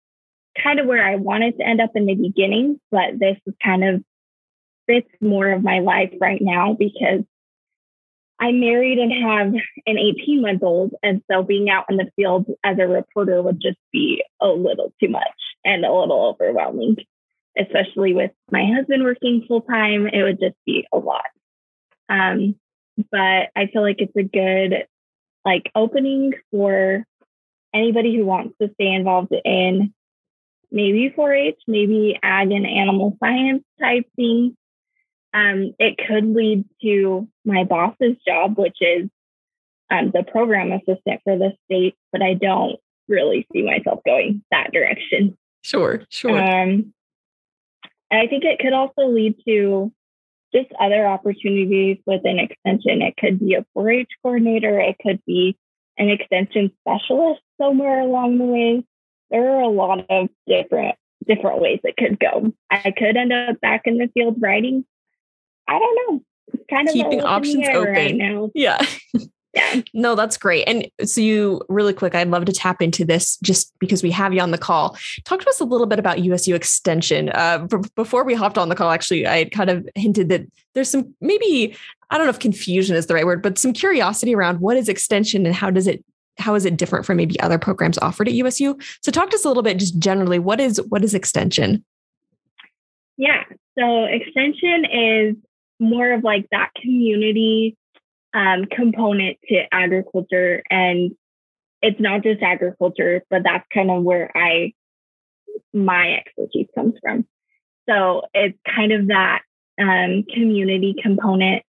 kind 0.62 0.80
of 0.80 0.86
where 0.86 1.04
I 1.04 1.16
wanted 1.16 1.58
to 1.58 1.66
end 1.66 1.80
up 1.80 1.90
in 1.94 2.06
the 2.06 2.14
beginning, 2.14 2.80
but 2.90 3.18
this 3.18 3.36
is 3.46 3.54
kind 3.62 3.84
of 3.84 4.02
fits 4.86 5.08
more 5.20 5.50
of 5.50 5.62
my 5.62 5.80
life 5.80 6.12
right 6.20 6.40
now 6.40 6.74
because 6.78 7.24
I'm 8.38 8.60
married 8.60 8.98
and 8.98 9.12
have 9.12 9.54
an 9.86 9.98
18 9.98 10.42
month 10.42 10.62
old. 10.62 10.92
And 11.02 11.22
so 11.30 11.42
being 11.42 11.70
out 11.70 11.86
in 11.88 11.96
the 11.96 12.10
field 12.16 12.46
as 12.64 12.78
a 12.78 12.86
reporter 12.86 13.42
would 13.42 13.60
just 13.60 13.78
be 13.92 14.22
a 14.40 14.48
little 14.48 14.92
too 15.00 15.08
much 15.08 15.24
and 15.64 15.84
a 15.84 15.92
little 15.92 16.36
overwhelming, 16.38 16.96
especially 17.58 18.12
with 18.12 18.32
my 18.50 18.64
husband 18.76 19.04
working 19.04 19.44
full 19.48 19.62
time. 19.62 20.06
It 20.06 20.22
would 20.22 20.40
just 20.40 20.56
be 20.66 20.86
a 20.92 20.98
lot. 20.98 21.24
Um, 22.08 22.56
but 23.10 23.50
I 23.56 23.66
feel 23.72 23.82
like 23.82 24.00
it's 24.00 24.16
a 24.16 24.22
good 24.22 24.86
like 25.44 25.70
opening 25.74 26.32
for 26.50 27.04
anybody 27.74 28.16
who 28.16 28.26
wants 28.26 28.54
to 28.60 28.70
stay 28.74 28.92
involved 28.92 29.34
in 29.44 29.94
maybe 30.70 31.14
4-H, 31.16 31.60
maybe 31.66 32.18
ag 32.22 32.50
and 32.50 32.66
animal 32.66 33.16
science 33.20 33.62
type 33.80 34.04
things 34.16 34.54
um, 35.34 35.74
it 35.78 35.96
could 36.06 36.34
lead 36.34 36.64
to 36.82 37.28
my 37.44 37.64
boss's 37.64 38.16
job, 38.26 38.58
which 38.58 38.78
is 38.80 39.08
um, 39.90 40.10
the 40.12 40.22
program 40.22 40.72
assistant 40.72 41.20
for 41.24 41.36
the 41.36 41.52
state, 41.66 41.94
but 42.12 42.22
I 42.22 42.34
don't 42.34 42.76
really 43.08 43.46
see 43.52 43.62
myself 43.62 44.00
going 44.04 44.42
that 44.50 44.72
direction. 44.72 45.36
Sure, 45.62 46.02
sure. 46.10 46.36
Um, 46.36 46.92
and 48.10 48.20
I 48.20 48.26
think 48.26 48.44
it 48.44 48.58
could 48.58 48.72
also 48.72 49.08
lead 49.08 49.36
to 49.46 49.92
just 50.54 50.68
other 50.80 51.06
opportunities 51.06 51.98
within 52.06 52.38
extension. 52.38 53.02
It 53.02 53.16
could 53.18 53.38
be 53.38 53.54
a 53.54 53.66
4 53.74 53.90
H 53.90 54.08
coordinator, 54.22 54.78
it 54.78 54.96
could 55.00 55.20
be 55.26 55.56
an 55.98 56.08
extension 56.08 56.70
specialist 56.80 57.40
somewhere 57.60 58.00
along 58.00 58.38
the 58.38 58.44
way. 58.44 58.84
There 59.30 59.56
are 59.56 59.62
a 59.62 59.68
lot 59.68 60.06
of 60.08 60.28
different 60.46 60.96
different 61.26 61.60
ways 61.60 61.80
it 61.82 61.96
could 61.96 62.20
go. 62.20 62.52
I 62.70 62.92
could 62.96 63.16
end 63.16 63.32
up 63.32 63.60
back 63.60 63.82
in 63.86 63.98
the 63.98 64.08
field 64.14 64.36
writing 64.40 64.84
I 65.68 65.78
don't 65.78 65.96
know. 65.96 66.22
Kind 66.70 66.88
of 66.88 66.94
keeping 66.94 67.22
options 67.22 67.66
open 67.68 67.92
right 67.92 68.14
now. 68.14 68.50
Yeah. 68.54 68.84
Yeah. 69.54 69.80
No, 69.94 70.14
that's 70.14 70.36
great. 70.36 70.64
And 70.64 70.86
so, 71.02 71.18
you 71.22 71.62
really 71.70 71.94
quick, 71.94 72.14
I'd 72.14 72.28
love 72.28 72.44
to 72.44 72.52
tap 72.52 72.82
into 72.82 73.06
this 73.06 73.38
just 73.42 73.72
because 73.78 74.02
we 74.02 74.10
have 74.10 74.34
you 74.34 74.40
on 74.40 74.50
the 74.50 74.58
call. 74.58 74.98
Talk 75.24 75.40
to 75.40 75.48
us 75.48 75.60
a 75.60 75.64
little 75.64 75.86
bit 75.86 75.98
about 75.98 76.22
USU 76.22 76.54
Extension. 76.54 77.30
Uh, 77.30 77.66
b- 77.66 77.88
before 77.94 78.22
we 78.22 78.34
hopped 78.34 78.58
on 78.58 78.68
the 78.68 78.74
call, 78.74 78.90
actually, 78.90 79.26
I 79.26 79.38
had 79.38 79.52
kind 79.52 79.70
of 79.70 79.88
hinted 79.94 80.28
that 80.28 80.42
there's 80.74 80.90
some 80.90 81.14
maybe, 81.22 81.74
I 82.10 82.18
don't 82.18 82.26
know 82.26 82.30
if 82.30 82.38
confusion 82.38 82.96
is 82.96 83.06
the 83.06 83.14
right 83.14 83.24
word, 83.24 83.42
but 83.42 83.56
some 83.56 83.72
curiosity 83.72 84.34
around 84.34 84.60
what 84.60 84.76
is 84.76 84.90
Extension 84.90 85.46
and 85.46 85.54
how 85.54 85.70
does 85.70 85.86
it 85.86 86.04
how 86.38 86.54
is 86.54 86.64
it 86.64 86.76
different 86.76 87.06
from 87.06 87.16
maybe 87.16 87.38
other 87.40 87.58
programs 87.58 87.98
offered 87.98 88.28
at 88.28 88.34
USU? 88.34 88.76
So 89.02 89.10
talk 89.10 89.30
to 89.30 89.36
us 89.36 89.44
a 89.44 89.48
little 89.48 89.62
bit 89.62 89.78
just 89.78 89.98
generally 89.98 90.38
what 90.38 90.60
is 90.60 90.80
what 90.88 91.02
is 91.02 91.14
extension? 91.14 91.84
Yeah. 93.16 93.44
So 93.78 94.04
extension 94.04 94.84
is 94.84 95.36
more 95.78 96.12
of 96.12 96.24
like 96.24 96.46
that 96.50 96.70
community 96.80 97.76
um, 98.34 98.66
component 98.66 99.38
to 99.48 99.62
agriculture. 99.72 100.62
And 100.70 101.12
it's 101.82 102.00
not 102.00 102.22
just 102.22 102.42
agriculture, 102.42 103.22
but 103.30 103.42
that's 103.44 103.64
kind 103.72 103.90
of 103.90 104.02
where 104.02 104.30
I, 104.36 104.72
my 105.72 106.14
expertise 106.14 106.68
comes 106.74 106.94
from. 107.02 107.26
So 107.88 108.22
it's 108.34 108.58
kind 108.74 108.92
of 108.92 109.08
that 109.08 109.42
um, 109.80 110.24
community 110.32 110.96
component. 111.02 111.62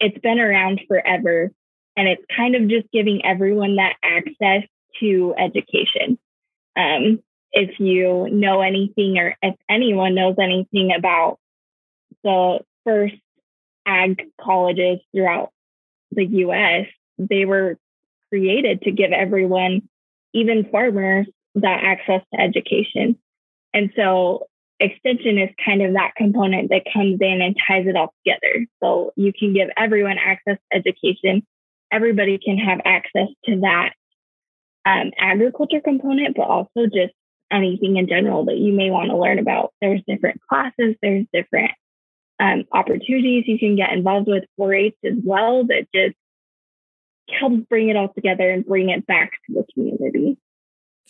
It's 0.00 0.18
been 0.18 0.40
around 0.40 0.80
forever. 0.88 1.50
And 1.96 2.08
it's 2.08 2.22
kind 2.34 2.54
of 2.54 2.68
just 2.68 2.86
giving 2.92 3.24
everyone 3.24 3.76
that 3.76 3.94
access 4.02 4.62
to 5.00 5.34
education. 5.36 6.18
Um, 6.76 7.20
if 7.52 7.80
you 7.80 8.28
know 8.30 8.60
anything 8.60 9.18
or 9.18 9.34
if 9.42 9.54
anyone 9.68 10.14
knows 10.14 10.36
anything 10.40 10.92
about 10.96 11.38
the 12.22 12.60
first 12.88 13.14
ag 13.86 14.22
colleges 14.40 14.98
throughout 15.14 15.50
the 16.10 16.24
US, 16.24 16.86
they 17.18 17.44
were 17.44 17.76
created 18.30 18.82
to 18.82 18.90
give 18.90 19.12
everyone, 19.12 19.88
even 20.32 20.68
farmers, 20.70 21.26
that 21.54 21.80
access 21.84 22.22
to 22.32 22.40
education. 22.40 23.18
And 23.74 23.90
so 23.94 24.46
extension 24.80 25.38
is 25.38 25.50
kind 25.62 25.82
of 25.82 25.94
that 25.94 26.12
component 26.16 26.70
that 26.70 26.84
comes 26.92 27.18
in 27.20 27.42
and 27.42 27.56
ties 27.66 27.86
it 27.86 27.96
all 27.96 28.14
together. 28.24 28.66
So 28.82 29.12
you 29.16 29.32
can 29.38 29.52
give 29.52 29.68
everyone 29.76 30.16
access 30.18 30.56
to 30.56 30.78
education. 30.78 31.46
Everybody 31.92 32.38
can 32.38 32.56
have 32.56 32.80
access 32.84 33.28
to 33.46 33.60
that 33.60 33.92
um, 34.86 35.10
agriculture 35.18 35.80
component, 35.80 36.36
but 36.36 36.48
also 36.48 36.86
just 36.86 37.12
anything 37.50 37.96
in 37.96 38.08
general 38.08 38.46
that 38.46 38.56
you 38.56 38.72
may 38.72 38.90
want 38.90 39.10
to 39.10 39.16
learn 39.16 39.38
about. 39.38 39.72
There's 39.80 40.02
different 40.06 40.40
classes, 40.48 40.94
there's 41.02 41.26
different 41.32 41.72
um, 42.40 42.64
opportunities 42.72 43.44
you 43.46 43.58
can 43.58 43.76
get 43.76 43.92
involved 43.92 44.28
with 44.28 44.44
4 44.56 44.74
H 44.74 44.94
as 45.04 45.14
well 45.24 45.64
that 45.66 45.86
just 45.94 46.16
helps 47.30 47.66
bring 47.68 47.88
it 47.88 47.96
all 47.96 48.08
together 48.08 48.48
and 48.50 48.64
bring 48.64 48.90
it 48.90 49.06
back 49.06 49.32
to 49.46 49.54
the 49.54 49.64
community. 49.74 50.38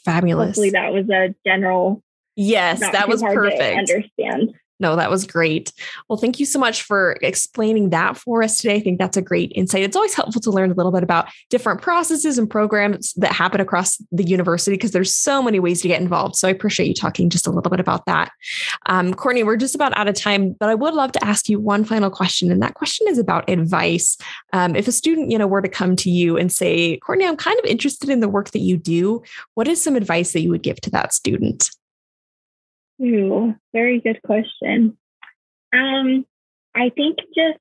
Fabulous. 0.05 0.49
Hopefully, 0.49 0.71
that 0.71 0.93
was 0.93 1.09
a 1.11 1.35
general. 1.47 2.03
Yes, 2.37 2.81
that 2.81 3.09
was 3.09 3.23
perfect. 3.23 3.79
understand. 3.79 4.55
No, 4.81 4.97
that 4.97 5.11
was 5.11 5.27
great. 5.27 5.73
Well, 6.09 6.19
thank 6.19 6.39
you 6.39 6.47
so 6.47 6.59
much 6.59 6.83
for 6.83 7.17
explaining 7.23 7.91
that 7.91 8.17
for 8.17 8.43
us 8.43 8.59
today. 8.59 8.77
I 8.77 8.81
think 8.81 8.99
that's 8.99 9.17
a 9.17 9.23
great 9.23 9.53
insight. 9.55 9.83
It's 9.83 9.97
always 9.97 10.15
helpful 10.15 10.41
to 10.43 10.51
learn 10.51 10.71
a 10.71 10.75
little 10.75 10.93
bit 10.93 11.03
about 11.03 11.29
different 11.51 11.83
processes 11.83 12.39
and 12.39 12.49
programs 12.49 13.13
that 13.15 13.33
happen 13.33 13.61
across 13.61 14.01
the 14.13 14.25
university 14.25 14.77
because 14.77 14.93
there's 14.93 15.15
so 15.15 15.43
many 15.43 15.59
ways 15.59 15.83
to 15.83 15.89
get 15.89 16.01
involved. 16.01 16.37
So 16.37 16.47
I 16.47 16.53
appreciate 16.53 16.87
you 16.87 16.95
talking 16.95 17.29
just 17.29 17.47
a 17.47 17.51
little 17.51 17.71
bit 17.71 17.81
about 17.81 18.07
that. 18.07 18.31
Um, 18.87 19.15
Courtney, 19.15 19.43
we're 19.43 19.57
just 19.57 19.75
about 19.75 19.97
out 19.97 20.09
of 20.09 20.15
time, 20.15 20.53
but 20.53 20.69
I 20.69 20.75
would 20.75 20.95
love 20.95 21.13
to 21.13 21.25
ask 21.25 21.49
you 21.49 21.59
one 21.59 21.85
final 21.85 22.11
question. 22.11 22.51
And 22.51 22.63
that 22.63 22.75
question 22.75 23.09
is 23.09 23.19
about 23.19 23.49
advice. 23.51 24.17
Um, 24.53 24.77
if 24.77 24.87
a 24.87 24.93
student, 24.93 25.31
you 25.31 25.39
know, 25.39 25.47
were 25.47 25.63
to 25.63 25.69
come 25.69 25.97
to 25.97 26.11
you 26.11 26.37
and 26.37 26.53
say, 26.53 26.99
Courtney, 26.99 27.27
I'm 27.27 27.37
kind 27.37 27.59
of 27.59 27.65
interested 27.65 28.11
in 28.11 28.21
the 28.21 28.29
work 28.29 28.51
that 28.51 28.61
you 28.61 28.77
do, 28.77 29.23
what 29.55 29.67
is 29.67 29.83
some 29.83 29.97
advice 29.97 30.33
that 30.33 30.41
you 30.41 30.51
would 30.51 30.63
give 30.63 30.81
to 30.83 30.91
that 30.91 31.13
student? 31.13 31.71
Ooh, 33.01 33.55
very 33.73 34.01
good 34.01 34.21
question. 34.23 34.97
Um, 35.73 36.27
I 36.75 36.91
think 36.91 37.19
just 37.35 37.59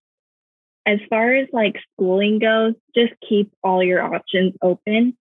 as 0.86 1.00
far 1.10 1.34
as 1.34 1.48
like 1.52 1.76
schooling 1.94 2.40
goes, 2.40 2.74
just 2.96 3.14
keep 3.28 3.52
all 3.64 3.84
your 3.84 4.02
options 4.02 4.54
open. 4.62 5.18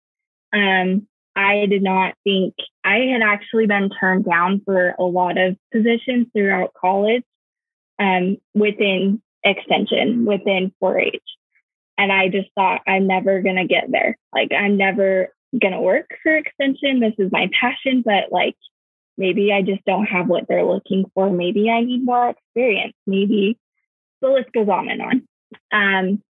Um, 0.52 1.08
I 1.34 1.66
did 1.66 1.82
not 1.82 2.14
think 2.22 2.54
I 2.84 2.98
had 3.12 3.22
actually 3.22 3.66
been 3.66 3.90
turned 3.90 4.24
down 4.24 4.62
for 4.64 4.94
a 4.98 5.02
lot 5.02 5.36
of 5.38 5.56
positions 5.72 6.28
throughout 6.32 6.74
college 6.80 7.24
um, 7.98 8.36
within 8.54 9.20
extension, 9.42 10.26
within 10.26 10.72
4 10.80 11.00
H. 11.00 11.22
And 11.98 12.12
I 12.12 12.28
just 12.28 12.48
thought 12.54 12.82
I'm 12.86 13.06
never 13.06 13.40
going 13.40 13.56
to 13.56 13.66
get 13.66 13.90
there. 13.90 14.16
Like, 14.32 14.52
I'm 14.52 14.76
never 14.76 15.32
going 15.60 15.74
to 15.74 15.80
work 15.80 16.10
for 16.22 16.36
extension. 16.36 17.00
This 17.00 17.14
is 17.18 17.32
my 17.32 17.48
passion, 17.58 18.02
but 18.04 18.30
like, 18.30 18.56
Maybe 19.16 19.52
I 19.52 19.62
just 19.62 19.84
don't 19.84 20.06
have 20.06 20.26
what 20.26 20.46
they're 20.48 20.64
looking 20.64 21.04
for. 21.14 21.30
Maybe 21.30 21.70
I 21.70 21.82
need 21.82 22.04
more 22.04 22.30
experience. 22.30 22.94
Maybe 23.06 23.58
the 24.20 24.28
list 24.28 24.52
goes 24.52 24.68
on 24.68 24.88
and 24.88 25.02
on. 25.02 25.28
Um, 25.72 26.22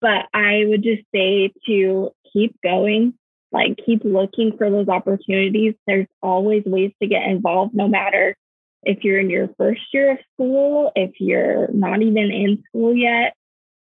but 0.00 0.26
I 0.34 0.64
would 0.66 0.82
just 0.82 1.02
say 1.14 1.52
to 1.66 2.10
keep 2.32 2.60
going, 2.62 3.14
like 3.52 3.78
keep 3.84 4.02
looking 4.04 4.56
for 4.56 4.70
those 4.70 4.88
opportunities. 4.88 5.74
There's 5.86 6.08
always 6.22 6.64
ways 6.64 6.92
to 7.00 7.08
get 7.08 7.24
involved, 7.24 7.74
no 7.74 7.88
matter 7.88 8.36
if 8.82 9.04
you're 9.04 9.20
in 9.20 9.30
your 9.30 9.48
first 9.56 9.82
year 9.92 10.12
of 10.12 10.18
school, 10.34 10.90
if 10.96 11.12
you're 11.20 11.68
not 11.72 12.02
even 12.02 12.30
in 12.30 12.62
school 12.68 12.94
yet, 12.96 13.34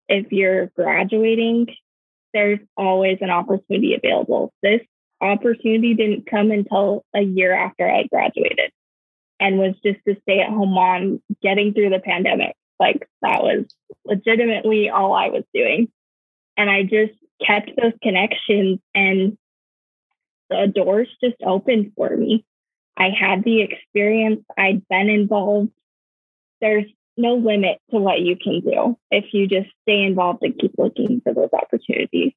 if 0.08 0.32
you're 0.32 0.68
graduating, 0.76 1.68
there's 2.34 2.60
always 2.76 3.20
an 3.22 3.30
opportunity 3.30 3.96
available. 3.96 4.54
This 4.63 4.82
opportunity 5.21 5.93
didn't 5.93 6.30
come 6.30 6.51
until 6.51 7.03
a 7.15 7.21
year 7.21 7.53
after 7.53 7.89
I 7.89 8.03
graduated 8.03 8.71
and 9.39 9.58
was 9.58 9.75
just 9.84 9.99
a 10.08 10.19
stay 10.21 10.41
at 10.41 10.49
home 10.49 10.73
mom 10.73 11.21
getting 11.41 11.73
through 11.73 11.89
the 11.89 11.99
pandemic. 11.99 12.56
Like 12.80 13.08
that 13.21 13.41
was 13.41 13.65
legitimately 14.06 14.89
all 14.89 15.13
I 15.13 15.30
was 15.30 15.43
doing. 15.53 15.89
And 16.56 16.69
I 16.69 16.84
just 16.84 17.13
kept 17.45 17.71
those 17.75 17.93
connections 18.01 18.80
and 18.95 19.38
the 20.49 20.71
doors 20.73 21.10
just 21.23 21.36
opened 21.45 21.91
for 21.95 22.15
me. 22.15 22.45
I 22.97 23.10
had 23.10 23.43
the 23.43 23.62
experience, 23.62 24.43
I'd 24.58 24.88
been 24.88 25.10
involved. 25.10 25.71
There's 26.62 26.86
no 27.15 27.36
limit 27.36 27.80
to 27.91 27.97
what 27.97 28.21
you 28.21 28.36
can 28.36 28.62
do 28.62 28.97
if 29.12 29.25
you 29.34 29.47
just 29.47 29.69
stay 29.84 30.03
involved 30.03 30.39
and 30.43 30.58
keep 30.58 30.73
looking 30.77 31.21
for 31.21 31.34
those 31.34 31.49
opportunities. 31.53 32.34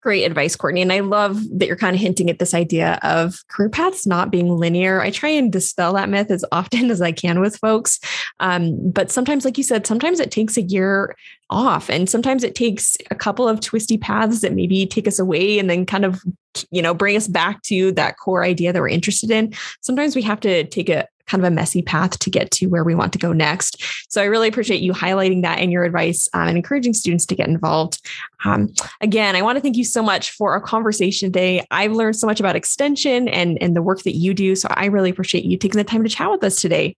Great 0.00 0.24
advice, 0.24 0.54
Courtney. 0.54 0.80
And 0.80 0.92
I 0.92 1.00
love 1.00 1.42
that 1.58 1.66
you're 1.66 1.76
kind 1.76 1.96
of 1.96 2.00
hinting 2.00 2.30
at 2.30 2.38
this 2.38 2.54
idea 2.54 3.00
of 3.02 3.42
career 3.48 3.68
paths 3.68 4.06
not 4.06 4.30
being 4.30 4.48
linear. 4.48 5.00
I 5.00 5.10
try 5.10 5.30
and 5.30 5.52
dispel 5.52 5.94
that 5.94 6.08
myth 6.08 6.30
as 6.30 6.44
often 6.52 6.90
as 6.90 7.02
I 7.02 7.10
can 7.10 7.40
with 7.40 7.56
folks. 7.56 7.98
Um, 8.38 8.90
but 8.90 9.10
sometimes, 9.10 9.44
like 9.44 9.58
you 9.58 9.64
said, 9.64 9.88
sometimes 9.88 10.20
it 10.20 10.30
takes 10.30 10.56
a 10.56 10.62
year 10.62 11.16
off 11.50 11.88
and 11.88 12.08
sometimes 12.08 12.44
it 12.44 12.54
takes 12.54 12.96
a 13.10 13.14
couple 13.14 13.48
of 13.48 13.60
twisty 13.60 13.98
paths 13.98 14.40
that 14.42 14.52
maybe 14.52 14.86
take 14.86 15.08
us 15.08 15.18
away 15.18 15.58
and 15.58 15.68
then 15.68 15.86
kind 15.86 16.04
of 16.04 16.22
you 16.70 16.82
know 16.82 16.92
bring 16.92 17.16
us 17.16 17.26
back 17.26 17.62
to 17.62 17.90
that 17.92 18.18
core 18.18 18.44
idea 18.44 18.72
that 18.72 18.80
we're 18.80 18.88
interested 18.88 19.30
in 19.30 19.54
sometimes 19.80 20.14
we 20.14 20.22
have 20.22 20.40
to 20.40 20.64
take 20.64 20.90
a 20.90 21.06
kind 21.28 21.42
of 21.44 21.50
a 21.50 21.54
messy 21.54 21.82
path 21.82 22.18
to 22.18 22.30
get 22.30 22.50
to 22.52 22.66
where 22.66 22.84
we 22.84 22.94
want 22.94 23.12
to 23.12 23.18
go 23.18 23.32
next. 23.32 23.82
So 24.08 24.20
I 24.20 24.24
really 24.24 24.48
appreciate 24.48 24.80
you 24.80 24.92
highlighting 24.92 25.42
that 25.42 25.60
in 25.60 25.70
your 25.70 25.84
advice 25.84 26.28
um, 26.34 26.48
and 26.48 26.56
encouraging 26.56 26.94
students 26.94 27.26
to 27.26 27.34
get 27.34 27.48
involved. 27.48 28.00
Um, 28.44 28.72
again, 29.00 29.36
I 29.36 29.42
want 29.42 29.56
to 29.56 29.60
thank 29.60 29.76
you 29.76 29.84
so 29.84 30.02
much 30.02 30.30
for 30.32 30.52
our 30.52 30.60
conversation 30.60 31.28
today. 31.28 31.64
I've 31.70 31.92
learned 31.92 32.16
so 32.16 32.26
much 32.26 32.40
about 32.40 32.56
extension 32.56 33.28
and, 33.28 33.58
and 33.60 33.76
the 33.76 33.82
work 33.82 34.02
that 34.02 34.16
you 34.16 34.34
do. 34.34 34.54
So 34.54 34.68
I 34.70 34.86
really 34.86 35.10
appreciate 35.10 35.44
you 35.44 35.56
taking 35.56 35.78
the 35.78 35.84
time 35.84 36.02
to 36.02 36.08
chat 36.08 36.30
with 36.30 36.42
us 36.44 36.60
today. 36.60 36.96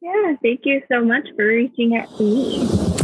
Yeah, 0.00 0.34
thank 0.42 0.60
you 0.64 0.82
so 0.90 1.04
much 1.04 1.28
for 1.36 1.46
reaching 1.46 1.96
out 1.96 2.16
to 2.16 2.22
me. 2.22 2.99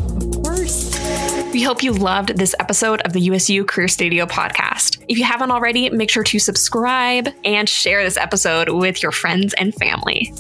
We 1.57 1.63
hope 1.63 1.83
you 1.83 1.95
loved 1.95 2.37
this 2.37 2.55
episode 2.61 3.01
of 3.07 3.15
the 3.15 3.21
USU 3.21 3.65
Career 3.65 3.89
Studio 3.89 4.27
podcast. 4.27 5.03
If 5.09 5.17
you 5.17 5.25
haven't 5.25 5.51
already, 5.51 5.89
make 5.89 6.11
sure 6.11 6.23
to 6.23 6.39
subscribe 6.39 7.31
and 7.47 7.67
share 7.67 8.05
this 8.05 8.19
episode 8.19 8.69
with 8.69 9.03
your 9.03 9.11
friends 9.11 9.55
and 9.55 9.75
family. 9.75 10.35